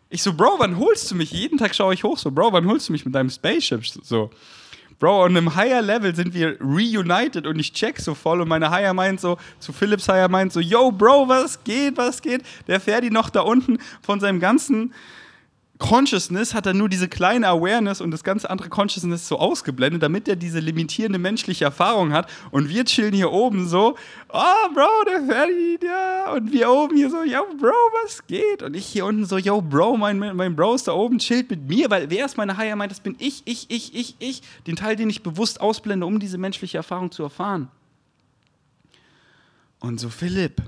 Ich 0.09 0.21
so, 0.23 0.33
Bro, 0.33 0.55
wann 0.59 0.77
holst 0.77 1.09
du 1.11 1.15
mich? 1.15 1.31
Jeden 1.31 1.57
Tag 1.57 1.75
schaue 1.75 1.93
ich 1.93 2.03
hoch 2.03 2.17
so, 2.17 2.31
Bro, 2.31 2.53
wann 2.53 2.67
holst 2.67 2.87
du 2.87 2.93
mich 2.93 3.03
mit 3.03 3.15
deinem 3.15 3.29
Spaceship? 3.29 3.85
So. 3.85 4.29
Bro, 4.99 5.25
on 5.25 5.37
einem 5.37 5.55
higher 5.55 5.81
Level 5.81 6.15
sind 6.15 6.33
wir 6.33 6.57
reunited 6.61 7.45
und 7.47 7.59
ich 7.59 7.73
check 7.73 7.99
so 7.99 8.15
voll 8.15 8.41
und 8.41 8.47
meine 8.47 8.69
Higher 8.69 8.93
meint 8.93 9.19
so, 9.19 9.37
zu 9.59 9.73
Philips 9.73 10.07
Higher 10.07 10.29
meint 10.29 10.53
so, 10.53 10.59
yo, 10.59 10.91
Bro, 10.91 11.27
was 11.27 11.63
geht, 11.63 11.97
was 11.97 12.21
geht? 12.21 12.43
Der 12.67 12.79
Ferdi 12.79 13.09
noch 13.09 13.29
da 13.29 13.41
unten 13.41 13.79
von 14.01 14.19
seinem 14.19 14.39
ganzen 14.39 14.93
Consciousness 15.83 16.53
hat 16.53 16.65
er 16.65 16.73
nur 16.73 16.87
diese 16.87 17.09
kleine 17.09 17.45
Awareness 17.49 17.99
und 17.99 18.11
das 18.11 18.23
ganze 18.23 18.49
andere 18.49 18.69
Consciousness 18.69 19.27
so 19.27 19.37
ausgeblendet, 19.37 20.01
damit 20.01 20.29
er 20.29 20.37
diese 20.37 20.59
limitierende 20.59 21.19
menschliche 21.19 21.65
Erfahrung 21.65 22.13
hat. 22.13 22.31
Und 22.51 22.69
wir 22.69 22.85
chillen 22.85 23.13
hier 23.13 23.33
oben 23.33 23.67
so, 23.67 23.97
oh, 24.29 24.73
Bro, 24.73 25.03
der 25.05 25.25
Ferdi, 25.25 25.79
ja. 25.83 26.31
Und 26.31 26.53
wir 26.53 26.71
oben 26.71 26.95
hier 26.95 27.09
so, 27.09 27.21
yo, 27.23 27.43
Bro, 27.59 27.73
was 28.01 28.25
geht? 28.27 28.63
Und 28.63 28.77
ich 28.77 28.85
hier 28.85 29.05
unten 29.05 29.25
so, 29.25 29.37
yo, 29.37 29.61
Bro, 29.61 29.97
mein, 29.97 30.19
mein 30.19 30.55
Bro 30.55 30.75
ist 30.75 30.87
da 30.87 30.93
oben, 30.93 31.19
chillt 31.19 31.49
mit 31.49 31.67
mir, 31.67 31.89
weil 31.89 32.09
wer 32.09 32.27
ist 32.27 32.37
meine 32.37 32.55
Higher 32.55 32.77
meint, 32.77 32.93
das 32.93 33.01
bin 33.01 33.17
ich, 33.19 33.41
ich, 33.43 33.69
ich, 33.69 33.93
ich, 33.93 34.15
ich. 34.19 34.41
Den 34.65 34.77
Teil, 34.77 34.95
den 34.95 35.09
ich 35.09 35.21
bewusst 35.21 35.59
ausblende, 35.59 36.05
um 36.05 36.17
diese 36.17 36.37
menschliche 36.37 36.77
Erfahrung 36.77 37.11
zu 37.11 37.23
erfahren. 37.23 37.67
Und 39.81 39.99
so, 39.99 40.07
Philipp, 40.07 40.61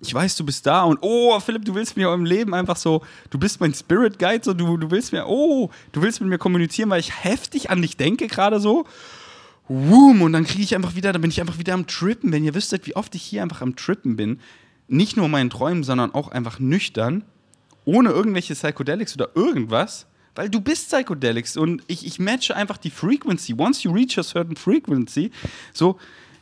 ich 0.00 0.14
weiß, 0.14 0.36
du 0.36 0.44
bist 0.44 0.64
da 0.66 0.82
und 0.82 0.98
oh, 1.02 1.38
Philipp, 1.40 1.64
du 1.64 1.74
willst 1.74 1.96
mir 1.96 2.12
im 2.12 2.24
Leben 2.24 2.54
einfach 2.54 2.76
so, 2.76 3.02
du 3.30 3.38
bist 3.38 3.60
mein 3.60 3.74
Spirit 3.74 4.18
Guide, 4.18 4.44
so 4.44 4.54
du, 4.54 4.76
du 4.76 4.90
willst 4.90 5.12
mir, 5.12 5.26
oh, 5.26 5.70
du 5.92 6.02
willst 6.02 6.20
mit 6.20 6.30
mir 6.30 6.38
kommunizieren, 6.38 6.90
weil 6.90 7.00
ich 7.00 7.24
heftig 7.24 7.70
an 7.70 7.82
dich 7.82 7.96
denke 7.96 8.28
gerade 8.28 8.60
so. 8.60 8.86
Woom, 9.66 10.22
und 10.22 10.32
dann 10.32 10.44
kriege 10.44 10.62
ich 10.62 10.74
einfach 10.74 10.94
wieder, 10.94 11.12
dann 11.12 11.20
bin 11.20 11.30
ich 11.30 11.40
einfach 11.40 11.58
wieder 11.58 11.74
am 11.74 11.86
Trippen. 11.86 12.32
Wenn 12.32 12.44
ihr 12.44 12.54
wüsstet, 12.54 12.86
wie 12.86 12.96
oft 12.96 13.14
ich 13.14 13.22
hier 13.22 13.42
einfach 13.42 13.60
am 13.60 13.76
Trippen 13.76 14.16
bin, 14.16 14.40
nicht 14.86 15.16
nur 15.16 15.28
meinen 15.28 15.50
Träumen, 15.50 15.84
sondern 15.84 16.14
auch 16.14 16.28
einfach 16.28 16.58
nüchtern, 16.58 17.24
ohne 17.84 18.10
irgendwelche 18.10 18.54
Psychedelics 18.54 19.14
oder 19.14 19.30
irgendwas, 19.34 20.06
weil 20.34 20.48
du 20.48 20.60
bist 20.60 20.90
Psychedelics 20.90 21.56
und 21.56 21.82
ich, 21.88 22.06
ich 22.06 22.18
matche 22.18 22.54
einfach 22.54 22.78
die 22.78 22.90
Frequency. 22.90 23.54
Once 23.58 23.82
you 23.82 23.92
reach 23.92 24.16
a 24.18 24.22
certain 24.22 24.56
frequency, 24.56 25.32
so, 25.74 25.98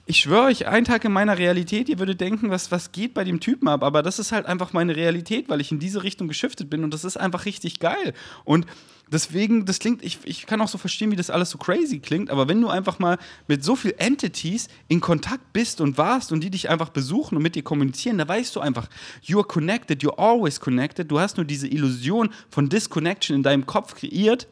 ich 0.09 0.21
schwöre 0.21 0.45
euch, 0.45 0.69
ein 0.69 0.85
Tag 0.85 1.05
in 1.05 1.11
meiner 1.11 1.37
Realität, 1.37 1.89
ihr 1.89 1.99
würdet 1.99 2.21
denken, 2.21 2.49
was, 2.49 2.71
was 2.71 2.93
geht 2.93 3.13
bei 3.13 3.25
dem 3.25 3.41
Typen 3.41 3.67
ab, 3.67 3.83
aber 3.83 4.05
das 4.05 4.21
ist 4.21 4.31
halt 4.31 4.47
einfach 4.47 4.73
meine 4.73 4.95
Realität, 4.95 5.49
weil 5.49 5.61
ich 5.61 5.73
in 5.73 5.81
diese 5.81 6.05
Richtung 6.05 6.29
geschiftet 6.29 6.71
bin 6.71 6.85
und 6.85 6.95
das 6.95 7.05
ist 7.05 7.17
einfach 7.17 7.45
richtig 7.45 7.81
geil. 7.81 8.15
Und 8.45 8.67
deswegen, 9.11 9.65
das 9.65 9.81
klingt, 9.81 10.05
ich, 10.05 10.21
ich 10.23 10.47
kann 10.47 10.61
auch 10.61 10.69
so 10.69 10.79
verstehen, 10.79 11.11
wie 11.11 11.17
das 11.17 11.29
alles 11.29 11.51
so 11.51 11.59
crazy 11.59 11.99
klingt, 11.99 12.31
aber 12.31 12.47
wenn 12.47 12.61
du 12.61 12.69
einfach 12.69 13.01
mal 13.01 13.19
mit 13.49 13.65
so 13.65 13.75
viel 13.75 13.97
Entities 13.99 14.69
in 14.87 15.01
Kontakt 15.01 15.53
bist 15.53 15.81
und 15.81 15.99
warst 15.99 16.31
und 16.31 16.41
die 16.41 16.51
dich 16.51 16.71
einfach 16.71 16.91
besuchen 16.91 17.37
und 17.37 17.43
mit 17.43 17.57
dir 17.57 17.65
kommunizieren, 17.65 18.19
da 18.19 18.29
weißt 18.29 18.55
du 18.55 18.61
einfach, 18.61 18.89
you're 19.25 19.47
connected, 19.47 20.05
you're 20.05 20.19
always 20.19 20.61
connected, 20.61 21.11
du 21.11 21.19
hast 21.19 21.37
nur 21.37 21.47
diese 21.47 21.67
Illusion 21.67 22.31
von 22.49 22.69
Disconnection 22.69 23.35
in 23.35 23.43
deinem 23.43 23.67
Kopf 23.67 23.97
kreiert 23.97 24.47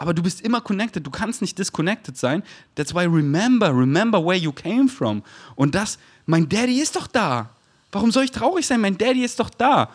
aber 0.00 0.14
du 0.14 0.22
bist 0.22 0.40
immer 0.40 0.62
connected, 0.62 1.06
du 1.06 1.10
kannst 1.10 1.42
nicht 1.42 1.58
disconnected 1.58 2.16
sein. 2.16 2.42
That's 2.74 2.94
why 2.94 3.04
remember, 3.04 3.68
remember 3.68 4.24
where 4.24 4.38
you 4.38 4.50
came 4.50 4.88
from. 4.88 5.22
Und 5.56 5.74
das, 5.74 5.98
mein 6.24 6.48
Daddy 6.48 6.80
ist 6.80 6.96
doch 6.96 7.06
da. 7.06 7.50
Warum 7.92 8.10
soll 8.10 8.24
ich 8.24 8.30
traurig 8.30 8.66
sein? 8.66 8.80
Mein 8.80 8.96
Daddy 8.96 9.22
ist 9.22 9.38
doch 9.38 9.50
da. 9.50 9.90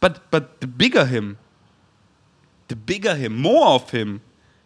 But, 0.00 0.30
but 0.30 0.44
the 0.62 0.66
bigger 0.66 1.04
him, 1.04 1.36
the 2.70 2.74
bigger 2.74 3.14
him, 3.14 3.38
more 3.38 3.74
of 3.74 3.90
him. 3.90 4.22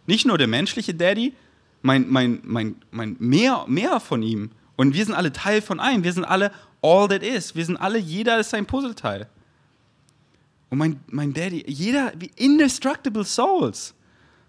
Nicht 0.07 0.25
nur 0.25 0.37
der 0.37 0.47
menschliche 0.47 0.93
Daddy, 0.93 1.33
mein, 1.81 2.09
mein, 2.09 2.39
mein, 2.43 2.77
mein 2.91 3.17
mehr, 3.19 3.65
mehr 3.67 3.99
von 3.99 4.23
ihm. 4.23 4.51
Und 4.77 4.93
wir 4.93 5.03
sind 5.03 5.13
alle 5.13 5.33
Teil 5.33 5.61
von 5.61 5.81
einem. 5.81 6.05
Wir 6.05 6.13
sind 6.13 6.23
alle 6.23 6.53
all 6.81 7.09
that 7.09 7.21
is. 7.21 7.53
Wir 7.53 7.65
sind 7.65 7.75
alle, 7.75 7.97
jeder 7.97 8.39
ist 8.39 8.51
sein 8.51 8.65
Puzzleteil. 8.65 9.27
Und 10.69 10.77
mein, 10.77 11.01
mein 11.07 11.33
Daddy, 11.33 11.65
jeder, 11.67 12.13
wie 12.17 12.31
indestructible 12.37 13.25
souls. 13.25 13.93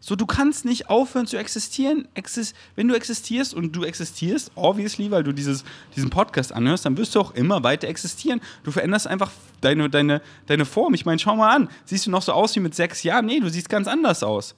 So, 0.01 0.15
du 0.15 0.27
kannst 0.27 0.65
nicht 0.65 0.89
aufhören 0.89 1.27
zu 1.27 1.37
existieren. 1.37 2.07
Exist 2.15 2.55
wenn 2.75 2.87
du 2.87 2.95
existierst 2.95 3.55
und 3.55 3.73
du 3.73 3.85
existierst, 3.85 4.53
obviously, 4.55 5.11
weil 5.11 5.25
du 5.25 5.33
dieses, 5.33 5.65
diesen 5.97 6.11
Podcast 6.11 6.53
anhörst, 6.53 6.85
dann 6.85 6.97
wirst 6.97 7.15
du 7.15 7.21
auch 7.21 7.35
immer 7.35 7.63
weiter 7.63 7.89
existieren. 7.89 8.41
Du 8.63 8.71
veränderst 8.71 9.07
einfach 9.07 9.31
deine, 9.61 9.91
deine, 9.91 10.23
deine 10.47 10.65
Form. 10.65 10.95
Ich 10.95 11.07
meine, 11.07 11.19
schau 11.19 11.37
mal 11.37 11.55
an. 11.55 11.69
Siehst 11.87 12.07
du 12.07 12.11
noch 12.11 12.23
so 12.23 12.33
aus 12.33 12.55
wie 12.57 12.61
mit 12.61 12.75
sechs 12.75 13.03
Jahren? 13.03 13.27
Nee, 13.27 13.41
du 13.41 13.49
siehst 13.49 13.69
ganz 13.69 13.89
anders 13.89 14.23
aus. 14.23 14.55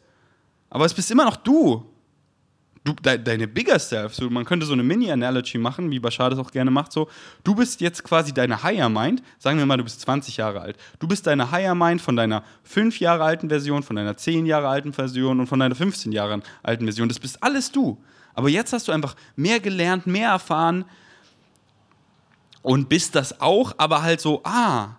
Aber 0.71 0.85
es 0.85 0.95
bist 0.95 1.11
immer 1.11 1.25
noch 1.25 1.37
du 1.37 1.87
du, 2.89 2.95
de, 2.95 3.19
deine 3.19 3.47
Bigger 3.47 3.79
Self, 3.79 4.15
so, 4.15 4.31
man 4.31 4.45
könnte 4.45 4.67
so 4.67 4.73
eine 4.73 4.83
Mini-Analogy 4.83 5.59
machen, 5.59 5.91
wie 5.91 5.99
Bashar 5.99 6.31
das 6.31 6.39
auch 6.39 6.51
gerne 6.51 6.71
macht, 6.71 6.93
so, 6.93 7.09
du 7.45 7.55
bist 7.55 7.81
jetzt 7.81 8.03
quasi 8.05 8.33
deine 8.33 8.63
Higher 8.63 8.89
Mind, 8.89 9.23
sagen 9.39 9.59
wir 9.59 9.67
mal, 9.67 9.77
du 9.77 9.85
bist 9.85 10.01
20 10.01 10.37
Jahre 10.39 10.61
alt, 10.61 10.77
du 10.99 11.07
bist 11.07 11.27
deine 11.27 11.51
Higher 11.51 11.75
Mind 11.75 12.01
von 12.01 12.17
deiner 12.17 12.43
5 12.65 12.99
Jahre 13.01 13.25
alten 13.25 13.49
Version, 13.49 13.83
von 13.83 13.97
deiner 13.97 14.17
10 14.17 14.47
Jahre 14.47 14.69
alten 14.69 14.93
Version 14.93 15.41
und 15.41 15.47
von 15.47 15.61
deiner 15.61 15.75
15 15.75 16.13
Jahre 16.13 16.41
alten 16.63 16.85
Version, 16.85 17.09
das 17.09 17.19
bist 17.19 17.43
alles 17.43 17.71
du. 17.71 18.03
Aber 18.35 18.49
jetzt 18.49 18.73
hast 18.73 18.89
du 18.89 18.93
einfach 18.93 19.17
mehr 19.37 19.61
gelernt, 19.61 20.07
mehr 20.07 20.31
erfahren 20.31 20.85
und 22.63 22.89
bist 22.89 23.15
das 23.15 23.41
auch, 23.41 23.75
aber 23.79 24.03
halt 24.03 24.21
so, 24.21 24.41
ah, 24.45 24.97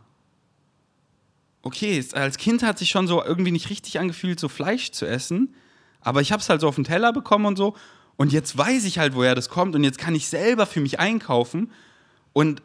okay, 1.62 2.04
als 2.13 2.38
Kind 2.38 2.63
hat 2.63 2.78
sich 2.78 2.89
schon 2.89 3.08
so 3.08 3.23
irgendwie 3.23 3.52
nicht 3.52 3.69
richtig 3.69 3.99
angefühlt, 3.99 4.39
so 4.39 4.49
Fleisch 4.49 4.91
zu 4.91 5.06
essen, 5.06 5.56
aber 6.01 6.21
ich 6.21 6.31
habe 6.31 6.41
es 6.41 6.49
halt 6.49 6.62
so 6.62 6.67
auf 6.67 6.75
den 6.75 6.83
Teller 6.83 7.13
bekommen 7.13 7.45
und 7.45 7.57
so. 7.57 7.75
Und 8.17 8.33
jetzt 8.33 8.57
weiß 8.57 8.85
ich 8.85 8.99
halt, 8.99 9.15
woher 9.15 9.35
das 9.35 9.49
kommt. 9.49 9.75
Und 9.75 9.83
jetzt 9.83 9.97
kann 9.97 10.15
ich 10.15 10.27
selber 10.27 10.65
für 10.65 10.81
mich 10.81 10.99
einkaufen. 10.99 11.71
Und 12.33 12.62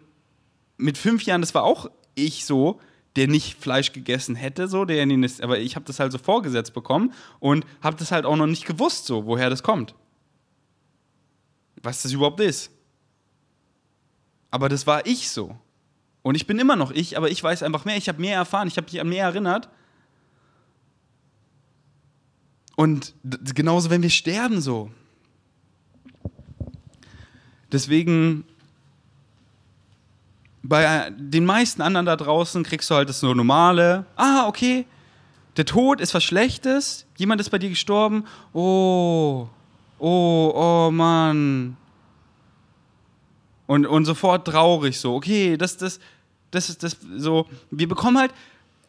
mit 0.76 0.98
fünf 0.98 1.22
Jahren, 1.22 1.40
das 1.40 1.54
war 1.54 1.62
auch 1.62 1.90
ich 2.14 2.44
so, 2.44 2.80
der 3.16 3.28
nicht 3.28 3.60
Fleisch 3.60 3.92
gegessen 3.92 4.34
hätte, 4.34 4.66
so, 4.66 4.84
der 4.84 5.02
in 5.02 5.08
den, 5.08 5.30
aber 5.42 5.58
ich 5.58 5.76
habe 5.76 5.84
das 5.84 6.00
halt 6.00 6.10
so 6.10 6.18
vorgesetzt 6.18 6.74
bekommen 6.74 7.12
und 7.38 7.64
habe 7.82 7.96
das 7.96 8.10
halt 8.10 8.26
auch 8.26 8.36
noch 8.36 8.46
nicht 8.46 8.66
gewusst, 8.66 9.06
so, 9.06 9.26
woher 9.26 9.50
das 9.50 9.62
kommt. 9.62 9.94
Was 11.82 12.02
das 12.02 12.12
überhaupt 12.12 12.40
ist. 12.40 12.70
Aber 14.50 14.68
das 14.68 14.86
war 14.86 15.06
ich 15.06 15.30
so. 15.30 15.56
Und 16.22 16.34
ich 16.34 16.46
bin 16.46 16.58
immer 16.58 16.76
noch 16.76 16.90
ich, 16.90 17.16
aber 17.16 17.30
ich 17.30 17.42
weiß 17.42 17.62
einfach 17.62 17.84
mehr, 17.84 17.96
ich 17.96 18.08
habe 18.08 18.20
mehr 18.20 18.36
erfahren, 18.36 18.66
ich 18.66 18.76
habe 18.76 18.86
mich 18.90 19.00
an 19.00 19.08
mehr 19.08 19.24
erinnert. 19.24 19.68
Und 22.76 23.14
genauso, 23.54 23.90
wenn 23.90 24.02
wir 24.02 24.10
sterben, 24.10 24.60
so. 24.60 24.90
Deswegen 27.70 28.44
bei 30.62 31.10
den 31.16 31.44
meisten 31.44 31.82
anderen 31.82 32.06
da 32.06 32.16
draußen 32.16 32.62
kriegst 32.64 32.90
du 32.90 32.94
halt 32.94 33.08
das 33.08 33.20
so 33.20 33.34
normale, 33.34 34.06
ah, 34.16 34.46
okay, 34.48 34.86
der 35.56 35.66
Tod 35.66 36.00
ist 36.00 36.14
was 36.14 36.24
Schlechtes, 36.24 37.06
jemand 37.16 37.40
ist 37.40 37.50
bei 37.50 37.58
dir 37.58 37.68
gestorben, 37.68 38.24
oh, 38.52 39.46
oh, 39.98 40.52
oh 40.54 40.90
Mann. 40.90 41.76
Und, 43.66 43.86
und 43.86 44.04
sofort 44.04 44.46
traurig 44.46 44.98
so, 44.98 45.14
okay, 45.14 45.56
das, 45.56 45.76
das, 45.76 46.00
das 46.50 46.70
ist 46.70 46.82
das 46.82 46.96
so, 47.16 47.46
wir 47.70 47.88
bekommen 47.88 48.18
halt 48.18 48.32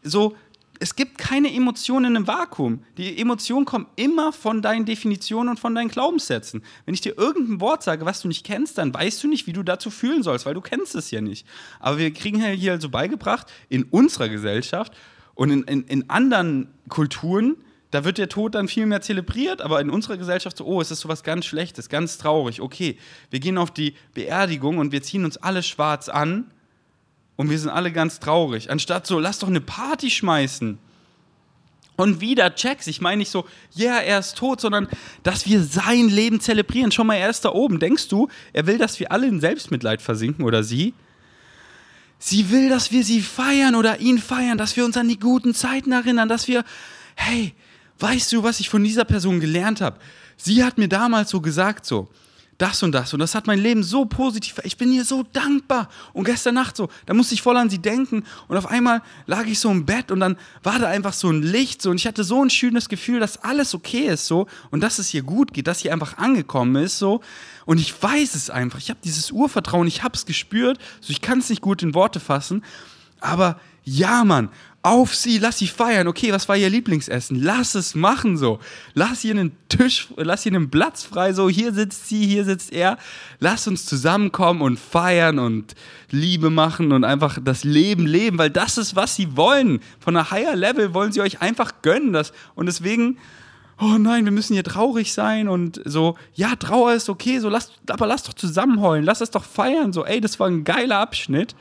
so 0.01 0.35
es 0.79 0.95
gibt 0.95 1.17
keine 1.17 1.53
Emotionen 1.53 2.15
einem 2.15 2.27
Vakuum. 2.27 2.83
Die 2.97 3.19
Emotionen 3.19 3.65
kommen 3.65 3.87
immer 3.95 4.31
von 4.33 4.61
deinen 4.61 4.85
Definitionen 4.85 5.49
und 5.49 5.59
von 5.59 5.75
deinen 5.75 5.89
Glaubenssätzen. 5.89 6.63
Wenn 6.85 6.93
ich 6.93 7.01
dir 7.01 7.17
irgendein 7.17 7.61
Wort 7.61 7.83
sage, 7.83 8.05
was 8.05 8.21
du 8.21 8.27
nicht 8.27 8.45
kennst, 8.45 8.77
dann 8.77 8.93
weißt 8.93 9.23
du 9.23 9.27
nicht, 9.27 9.47
wie 9.47 9.53
du 9.53 9.63
dazu 9.63 9.89
fühlen 9.89 10.23
sollst, 10.23 10.45
weil 10.45 10.53
du 10.53 10.61
kennst 10.61 10.95
es 10.95 11.11
ja 11.11 11.21
nicht. 11.21 11.45
Aber 11.79 11.97
wir 11.97 12.11
kriegen 12.13 12.41
ja 12.41 12.47
hier 12.47 12.73
also 12.73 12.89
beigebracht, 12.89 13.51
in 13.69 13.83
unserer 13.83 14.29
Gesellschaft 14.29 14.93
und 15.33 15.49
in, 15.49 15.63
in, 15.63 15.83
in 15.83 16.09
anderen 16.09 16.69
Kulturen, 16.89 17.57
da 17.91 18.03
wird 18.03 18.17
der 18.17 18.29
Tod 18.29 18.55
dann 18.55 18.67
viel 18.67 18.85
mehr 18.85 19.01
zelebriert, 19.01 19.61
aber 19.61 19.79
in 19.79 19.89
unserer 19.89 20.17
Gesellschaft 20.17 20.57
so, 20.57 20.65
oh, 20.65 20.81
es 20.81 20.91
ist 20.91 21.01
sowas 21.01 21.23
ganz 21.23 21.45
Schlechtes, 21.45 21.89
ganz 21.89 22.17
traurig. 22.17 22.61
Okay, 22.61 22.97
wir 23.29 23.39
gehen 23.39 23.57
auf 23.57 23.71
die 23.71 23.95
Beerdigung 24.13 24.79
und 24.79 24.91
wir 24.91 25.01
ziehen 25.01 25.23
uns 25.23 25.37
alle 25.37 25.63
schwarz 25.63 26.09
an 26.09 26.51
und 27.35 27.49
wir 27.49 27.59
sind 27.59 27.69
alle 27.69 27.91
ganz 27.91 28.19
traurig. 28.19 28.69
Anstatt 28.71 29.07
so, 29.07 29.19
lass 29.19 29.39
doch 29.39 29.47
eine 29.47 29.61
Party 29.61 30.09
schmeißen. 30.09 30.77
Und 31.97 32.19
wieder 32.19 32.53
Checks. 32.55 32.87
Ich 32.87 32.99
meine 32.99 33.17
nicht 33.19 33.31
so, 33.31 33.45
ja, 33.73 33.93
yeah, 33.93 34.01
er 34.01 34.19
ist 34.19 34.37
tot, 34.37 34.59
sondern 34.59 34.89
dass 35.23 35.45
wir 35.45 35.63
sein 35.63 36.09
Leben 36.09 36.41
zelebrieren. 36.41 36.91
Schau 36.91 37.05
mal, 37.05 37.15
er 37.15 37.29
ist 37.29 37.45
da 37.45 37.49
oben. 37.49 37.79
Denkst 37.79 38.09
du, 38.09 38.27
er 38.51 38.67
will, 38.67 38.77
dass 38.77 38.99
wir 38.99 39.11
alle 39.11 39.27
in 39.27 39.39
Selbstmitleid 39.39 40.01
versinken 40.01 40.43
oder 40.43 40.63
sie? 40.63 40.93
Sie 42.19 42.49
will, 42.49 42.69
dass 42.69 42.91
wir 42.91 43.03
sie 43.03 43.21
feiern 43.21 43.75
oder 43.75 43.99
ihn 43.99 44.17
feiern, 44.17 44.57
dass 44.57 44.75
wir 44.75 44.83
uns 44.83 44.97
an 44.97 45.07
die 45.07 45.19
guten 45.19 45.53
Zeiten 45.53 45.91
erinnern, 45.91 46.27
dass 46.27 46.47
wir, 46.47 46.65
hey, 47.15 47.53
weißt 47.99 48.33
du, 48.33 48.43
was 48.43 48.59
ich 48.59 48.69
von 48.69 48.83
dieser 48.83 49.05
Person 49.05 49.39
gelernt 49.39 49.79
habe? 49.79 49.99
Sie 50.37 50.63
hat 50.63 50.77
mir 50.77 50.89
damals 50.89 51.29
so 51.29 51.39
gesagt, 51.39 51.85
so, 51.85 52.09
das 52.57 52.83
und 52.83 52.93
das. 52.93 53.13
Und 53.13 53.19
das 53.19 53.35
hat 53.35 53.47
mein 53.47 53.59
Leben 53.59 53.83
so 53.83 54.05
positiv. 54.05 54.61
Ich 54.63 54.77
bin 54.77 54.91
ihr 54.91 55.03
so 55.03 55.23
dankbar. 55.33 55.89
Und 56.13 56.23
gestern 56.23 56.55
Nacht 56.55 56.77
so, 56.77 56.89
da 57.05 57.13
musste 57.13 57.33
ich 57.33 57.41
voll 57.41 57.57
an 57.57 57.69
sie 57.69 57.79
denken. 57.79 58.23
Und 58.47 58.57
auf 58.57 58.67
einmal 58.67 59.01
lag 59.25 59.45
ich 59.45 59.59
so 59.59 59.69
im 59.69 59.85
Bett 59.85 60.09
und 60.11 60.21
dann 60.21 60.37
war 60.63 60.79
da 60.79 60.87
einfach 60.87 61.13
so 61.13 61.29
ein 61.29 61.41
Licht. 61.41 61.81
So, 61.81 61.89
und 61.89 61.97
ich 61.97 62.07
hatte 62.07 62.23
so 62.23 62.41
ein 62.41 62.49
schönes 62.49 62.87
Gefühl, 62.87 63.19
dass 63.19 63.43
alles 63.43 63.73
okay 63.73 64.07
ist. 64.07 64.25
So, 64.25 64.47
und 64.71 64.81
dass 64.81 64.99
es 64.99 65.13
ihr 65.13 65.23
gut 65.23 65.53
geht, 65.53 65.67
dass 65.67 65.79
sie 65.79 65.91
einfach 65.91 66.17
angekommen 66.17 66.81
ist. 66.83 66.97
So. 66.97 67.21
Und 67.65 67.79
ich 67.79 68.01
weiß 68.01 68.35
es 68.35 68.49
einfach. 68.49 68.79
Ich 68.79 68.89
habe 68.89 68.99
dieses 69.03 69.31
Urvertrauen, 69.31 69.87
ich 69.87 70.03
habe 70.03 70.15
es 70.15 70.25
gespürt. 70.25 70.79
So, 71.01 71.11
ich 71.11 71.21
kann 71.21 71.39
es 71.39 71.49
nicht 71.49 71.61
gut 71.61 71.83
in 71.83 71.93
Worte 71.93 72.21
fassen. 72.21 72.63
Aber 73.19 73.59
ja, 73.83 74.23
Mann, 74.23 74.49
auf 74.85 75.15
sie, 75.15 75.39
lass 75.39 75.57
sie 75.57 75.67
feiern. 75.67 76.07
Okay, 76.07 76.31
was 76.31 76.47
war 76.47 76.55
ihr 76.55 76.69
Lieblingsessen? 76.69 77.41
Lass 77.41 77.73
es 77.73 77.95
machen 77.95 78.37
so. 78.37 78.59
Lass 78.93 79.23
ihr 79.23 79.31
einen 79.31 79.57
Tisch, 79.67 80.09
lass 80.15 80.45
ihr 80.45 80.53
einen 80.53 80.69
Platz 80.69 81.03
frei 81.03 81.33
so. 81.33 81.49
Hier 81.49 81.73
sitzt 81.73 82.07
sie, 82.07 82.27
hier 82.27 82.45
sitzt 82.45 82.71
er. 82.71 82.99
Lass 83.39 83.67
uns 83.67 83.87
zusammenkommen 83.87 84.61
und 84.61 84.79
feiern 84.79 85.39
und 85.39 85.73
Liebe 86.11 86.51
machen 86.51 86.91
und 86.91 87.03
einfach 87.03 87.39
das 87.43 87.63
Leben 87.63 88.05
leben, 88.05 88.37
weil 88.37 88.51
das 88.51 88.77
ist, 88.77 88.95
was 88.95 89.15
sie 89.15 89.35
wollen. 89.35 89.79
Von 89.99 90.15
einer 90.15 90.29
Higher 90.29 90.55
Level 90.55 90.93
wollen 90.93 91.11
sie 91.11 91.21
euch 91.21 91.41
einfach 91.41 91.81
gönnen. 91.81 92.13
Das. 92.13 92.31
Und 92.53 92.67
deswegen, 92.67 93.17
oh 93.81 93.97
nein, 93.97 94.23
wir 94.25 94.31
müssen 94.31 94.53
hier 94.53 94.63
traurig 94.63 95.13
sein 95.13 95.47
und 95.47 95.81
so, 95.83 96.15
ja, 96.35 96.55
Trauer 96.57 96.93
ist 96.93 97.09
okay, 97.09 97.39
so 97.39 97.49
lass, 97.49 97.71
aber 97.89 98.05
lass 98.05 98.21
doch 98.21 98.33
zusammenheulen, 98.33 99.03
lass 99.03 99.21
es 99.21 99.31
doch 99.31 99.45
feiern. 99.45 99.93
So, 99.93 100.05
ey, 100.05 100.21
das 100.21 100.39
war 100.39 100.47
ein 100.47 100.63
geiler 100.63 100.99
Abschnitt. 100.99 101.55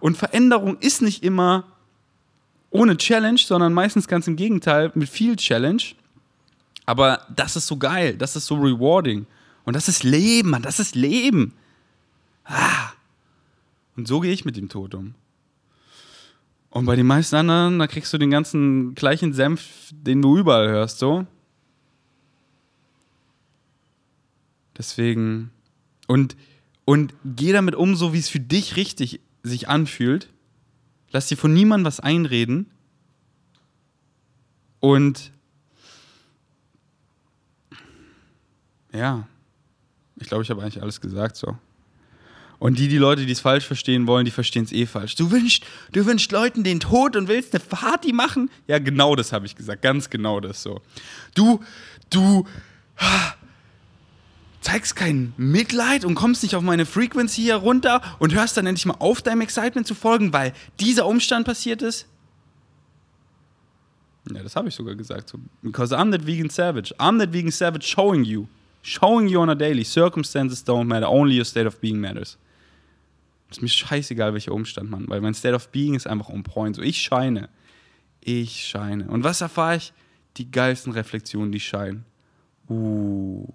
Und 0.00 0.18
Veränderung 0.18 0.76
ist 0.80 1.00
nicht 1.00 1.24
immer 1.24 1.64
ohne 2.70 2.96
Challenge, 2.96 3.38
sondern 3.38 3.72
meistens 3.72 4.08
ganz 4.08 4.26
im 4.26 4.36
Gegenteil, 4.36 4.92
mit 4.94 5.08
viel 5.08 5.36
Challenge. 5.36 5.82
Aber 6.86 7.26
das 7.34 7.56
ist 7.56 7.66
so 7.66 7.76
geil, 7.76 8.16
das 8.16 8.36
ist 8.36 8.46
so 8.46 8.56
rewarding. 8.56 9.26
Und 9.64 9.74
das 9.74 9.88
ist 9.88 10.04
Leben, 10.04 10.50
Mann, 10.50 10.62
das 10.62 10.80
ist 10.80 10.94
Leben. 10.94 11.52
Ah. 12.44 12.92
Und 13.96 14.08
so 14.08 14.20
gehe 14.20 14.32
ich 14.32 14.44
mit 14.44 14.56
dem 14.56 14.68
Tod 14.68 14.94
um. 14.94 15.14
Und 16.70 16.86
bei 16.86 16.96
den 16.96 17.06
meisten 17.06 17.36
anderen, 17.36 17.78
da 17.78 17.86
kriegst 17.86 18.12
du 18.12 18.18
den 18.18 18.30
ganzen 18.30 18.94
gleichen 18.94 19.32
Senf, 19.32 19.90
den 19.90 20.22
du 20.22 20.36
überall 20.38 20.68
hörst, 20.68 20.98
so. 20.98 21.26
Deswegen. 24.76 25.50
Und, 26.06 26.36
und 26.84 27.12
geh 27.24 27.52
damit 27.52 27.74
um, 27.74 27.96
so 27.96 28.12
wie 28.12 28.18
es 28.18 28.28
für 28.28 28.40
dich 28.40 28.76
richtig 28.76 29.20
sich 29.42 29.68
anfühlt. 29.68 30.28
Lass 31.10 31.28
dir 31.28 31.36
von 31.36 31.52
niemandem 31.52 31.86
was 31.86 32.00
einreden. 32.00 32.70
Und 34.80 35.32
ja, 38.92 39.26
ich 40.16 40.28
glaube, 40.28 40.42
ich 40.42 40.50
habe 40.50 40.62
eigentlich 40.62 40.82
alles 40.82 41.00
gesagt 41.00 41.36
so. 41.36 41.56
Und 42.58 42.78
die, 42.78 42.88
die 42.88 42.98
Leute, 42.98 43.24
die 43.24 43.32
es 43.32 43.40
falsch 43.40 43.64
verstehen 43.66 44.06
wollen, 44.08 44.24
die 44.24 44.32
verstehen 44.32 44.64
es 44.64 44.72
eh 44.72 44.86
falsch. 44.86 45.14
Du 45.14 45.30
wünschst, 45.30 45.64
du 45.92 46.04
wünschst 46.04 46.32
Leuten 46.32 46.64
den 46.64 46.80
Tod 46.80 47.14
und 47.14 47.28
willst 47.28 47.54
eine 47.54 47.62
Party 47.62 48.12
machen? 48.12 48.50
Ja, 48.66 48.80
genau 48.80 49.14
das 49.14 49.32
habe 49.32 49.46
ich 49.46 49.54
gesagt. 49.54 49.82
Ganz 49.82 50.10
genau 50.10 50.40
das 50.40 50.62
so. 50.62 50.82
Du, 51.34 51.60
du, 52.10 52.46
zeigst 54.60 54.96
kein 54.96 55.32
Mitleid 55.36 56.04
und 56.04 56.14
kommst 56.14 56.42
nicht 56.42 56.54
auf 56.54 56.62
meine 56.62 56.86
Frequency 56.86 57.42
hier 57.42 57.56
runter 57.56 58.02
und 58.18 58.34
hörst 58.34 58.56
dann 58.56 58.66
endlich 58.66 58.86
mal 58.86 58.96
auf, 58.98 59.22
deinem 59.22 59.40
Excitement 59.40 59.86
zu 59.86 59.94
folgen, 59.94 60.32
weil 60.32 60.52
dieser 60.80 61.06
Umstand 61.06 61.46
passiert 61.46 61.82
ist? 61.82 62.06
Ja, 64.32 64.42
das 64.42 64.56
habe 64.56 64.68
ich 64.68 64.74
sogar 64.74 64.94
gesagt. 64.94 65.32
Because 65.62 65.96
I'm 65.96 66.10
that 66.10 66.26
vegan 66.26 66.50
savage. 66.50 66.94
I'm 66.98 67.18
that 67.18 67.32
vegan 67.32 67.50
savage 67.50 67.86
showing 67.86 68.24
you. 68.24 68.46
Showing 68.82 69.28
you 69.28 69.40
on 69.40 69.50
a 69.50 69.54
daily. 69.54 69.84
Circumstances 69.84 70.64
don't 70.64 70.84
matter. 70.84 71.08
Only 71.08 71.38
your 71.38 71.44
state 71.44 71.66
of 71.66 71.80
being 71.80 71.98
matters. 71.98 72.36
ist 73.50 73.62
mir 73.62 73.68
scheißegal, 73.68 74.32
welcher 74.34 74.52
Umstand, 74.52 74.90
Mann. 74.90 75.08
Weil 75.08 75.20
mein 75.20 75.34
State 75.34 75.54
of 75.54 75.68
Being 75.70 75.94
ist 75.94 76.06
einfach 76.06 76.28
on 76.28 76.42
point. 76.42 76.76
So, 76.76 76.82
ich 76.82 77.00
scheine. 77.00 77.48
Ich 78.20 78.66
scheine. 78.66 79.08
Und 79.08 79.24
was 79.24 79.40
erfahre 79.40 79.76
ich? 79.76 79.92
Die 80.36 80.50
geilsten 80.50 80.92
Reflexionen, 80.92 81.50
die 81.50 81.60
scheinen. 81.60 82.04
Uh. 82.68 83.46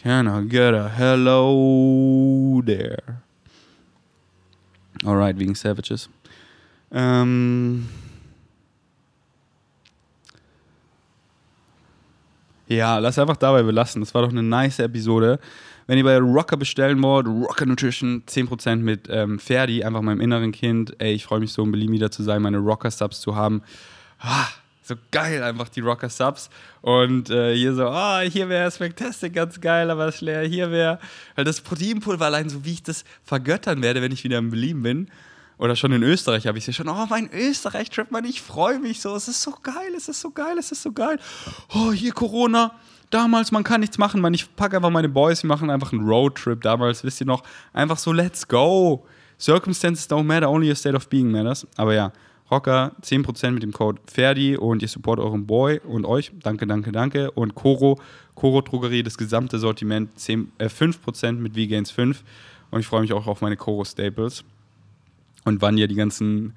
Can 0.00 0.28
I 0.28 0.48
get 0.48 0.74
a 0.74 0.88
hello 0.88 2.62
there? 2.64 3.20
Alright, 5.04 5.36
wegen 5.40 5.56
Savages. 5.56 6.08
Ähm 6.92 7.88
ja, 12.68 12.98
lass 12.98 13.18
einfach 13.18 13.36
dabei 13.36 13.64
belassen. 13.64 14.00
Das 14.00 14.14
war 14.14 14.22
doch 14.22 14.30
eine 14.30 14.44
nice 14.44 14.78
Episode. 14.78 15.40
Wenn 15.88 15.98
ihr 15.98 16.04
bei 16.04 16.16
Rocker 16.18 16.56
bestellen 16.56 17.02
wollt, 17.02 17.26
Rocker 17.26 17.66
Nutrition, 17.66 18.22
10% 18.24 18.76
mit 18.76 19.08
ähm, 19.10 19.40
Ferdi, 19.40 19.82
einfach 19.82 20.02
meinem 20.02 20.20
inneren 20.20 20.52
Kind. 20.52 20.94
Ey, 21.00 21.14
ich 21.14 21.24
freue 21.24 21.40
mich 21.40 21.52
so, 21.52 21.64
in 21.64 21.72
Berlin 21.72 21.90
wieder 21.90 22.12
zu 22.12 22.22
sein, 22.22 22.40
meine 22.42 22.58
Rocker-Subs 22.58 23.20
zu 23.20 23.34
haben. 23.34 23.62
Ah, 24.20 24.46
so 24.88 24.94
geil 25.10 25.42
einfach 25.42 25.68
die 25.68 25.80
Rocker 25.80 26.08
Subs. 26.08 26.50
Und 26.80 27.30
äh, 27.30 27.54
hier 27.54 27.74
so, 27.74 27.86
ah, 27.86 28.20
oh, 28.20 28.28
hier 28.28 28.48
wäre 28.48 28.70
Spectastic 28.70 29.34
ganz 29.34 29.60
geil, 29.60 29.90
aber 29.90 30.12
leer, 30.20 30.42
hier 30.42 30.70
wäre. 30.70 30.98
Weil 31.36 31.44
das 31.44 31.60
Proteinpulver 31.60 32.24
allein, 32.24 32.48
so 32.48 32.64
wie 32.64 32.72
ich 32.72 32.82
das 32.82 33.04
vergöttern 33.22 33.82
werde, 33.82 34.02
wenn 34.02 34.12
ich 34.12 34.24
wieder 34.24 34.38
in 34.38 34.50
Berlin 34.50 34.82
bin. 34.82 35.10
Oder 35.58 35.74
schon 35.74 35.92
in 35.92 36.02
Österreich 36.02 36.46
habe 36.46 36.56
ich 36.56 36.66
ja 36.66 36.72
schon. 36.72 36.88
Oh, 36.88 37.06
mein 37.10 37.30
Österreich-Trip, 37.32 38.10
Mann, 38.10 38.24
ich 38.24 38.40
freue 38.40 38.78
mich 38.78 39.00
so. 39.00 39.14
Es 39.14 39.28
ist 39.28 39.42
so 39.42 39.52
geil, 39.62 39.92
es 39.96 40.08
ist 40.08 40.20
so 40.20 40.30
geil, 40.30 40.56
es 40.58 40.72
ist 40.72 40.82
so 40.82 40.92
geil. 40.92 41.18
Oh, 41.74 41.92
hier 41.92 42.12
Corona. 42.12 42.72
Damals, 43.10 43.52
man 43.52 43.64
kann 43.64 43.80
nichts 43.80 43.98
machen, 43.98 44.20
man. 44.20 44.34
Ich 44.34 44.54
packe 44.54 44.76
einfach 44.76 44.90
meine 44.90 45.08
Boys, 45.08 45.42
wir 45.42 45.48
machen 45.48 45.70
einfach 45.70 45.92
einen 45.92 46.06
Roadtrip. 46.06 46.60
Damals, 46.62 47.02
wisst 47.02 47.20
ihr 47.20 47.26
noch, 47.26 47.42
einfach 47.72 47.98
so, 47.98 48.12
let's 48.12 48.46
go. 48.46 49.04
Circumstances 49.40 50.08
don't 50.08 50.24
matter, 50.24 50.48
only 50.48 50.68
your 50.68 50.76
state 50.76 50.94
of 50.94 51.08
being 51.08 51.30
matters. 51.30 51.66
Aber 51.76 51.94
ja, 51.94 52.12
Rocker 52.50 52.92
10% 53.02 53.50
mit 53.50 53.62
dem 53.62 53.72
Code 53.72 54.00
Ferdi 54.06 54.56
und 54.56 54.80
ihr 54.82 54.88
support 54.88 55.20
euren 55.20 55.46
Boy 55.46 55.80
und 55.80 56.06
euch. 56.06 56.32
Danke, 56.42 56.66
danke, 56.66 56.92
danke. 56.92 57.30
Und 57.32 57.54
Koro, 57.54 58.00
Koro 58.34 58.62
Drogerie, 58.62 59.02
das 59.02 59.18
gesamte 59.18 59.58
Sortiment 59.58 60.18
10, 60.18 60.52
äh, 60.58 60.68
5% 60.68 61.32
mit 61.32 61.54
VGains 61.54 61.90
5. 61.90 62.24
Und 62.70 62.80
ich 62.80 62.86
freue 62.86 63.02
mich 63.02 63.12
auch 63.12 63.26
auf 63.26 63.40
meine 63.42 63.56
Koro 63.56 63.84
Staples. 63.84 64.44
und 65.44 65.62
Vanya 65.62 65.86
die 65.86 65.94
ganzen 65.94 66.54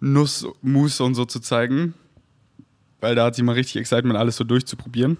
Nussmus 0.00 1.00
und 1.00 1.14
so 1.14 1.24
zu 1.24 1.40
zeigen. 1.40 1.94
Weil 3.00 3.14
da 3.14 3.26
hat 3.26 3.34
sie 3.34 3.42
mal 3.42 3.52
richtig 3.52 3.76
Excitement, 3.76 4.18
alles 4.18 4.36
so 4.36 4.44
durchzuprobieren. 4.44 5.16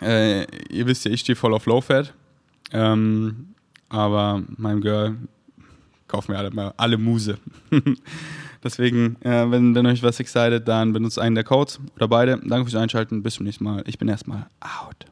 Äh, 0.00 0.46
ihr 0.68 0.86
wisst 0.86 1.04
ja, 1.04 1.10
ich 1.10 1.20
stehe 1.20 1.36
voll 1.36 1.54
auf 1.54 1.66
Low 1.66 1.80
Fat. 1.80 2.12
Ähm, 2.72 3.54
aber 3.88 4.42
meinem 4.56 4.80
Girl 4.80 5.16
kaufen 6.08 6.32
wir 6.32 6.38
alle, 6.38 6.74
alle 6.76 6.98
Muse. 6.98 7.38
Deswegen, 8.64 9.16
äh, 9.22 9.50
wenn, 9.50 9.74
wenn 9.74 9.86
euch 9.86 10.02
was 10.02 10.18
excited, 10.18 10.66
dann 10.66 10.92
benutzt 10.92 11.18
einen 11.18 11.34
der 11.34 11.44
Codes 11.44 11.78
oder 11.94 12.08
beide. 12.08 12.40
Danke 12.44 12.68
fürs 12.68 12.80
Einschalten. 12.80 13.22
Bis 13.22 13.34
zum 13.34 13.44
nächsten 13.44 13.64
Mal. 13.64 13.84
Ich 13.86 13.98
bin 13.98 14.08
erstmal 14.08 14.46
out. 14.60 15.06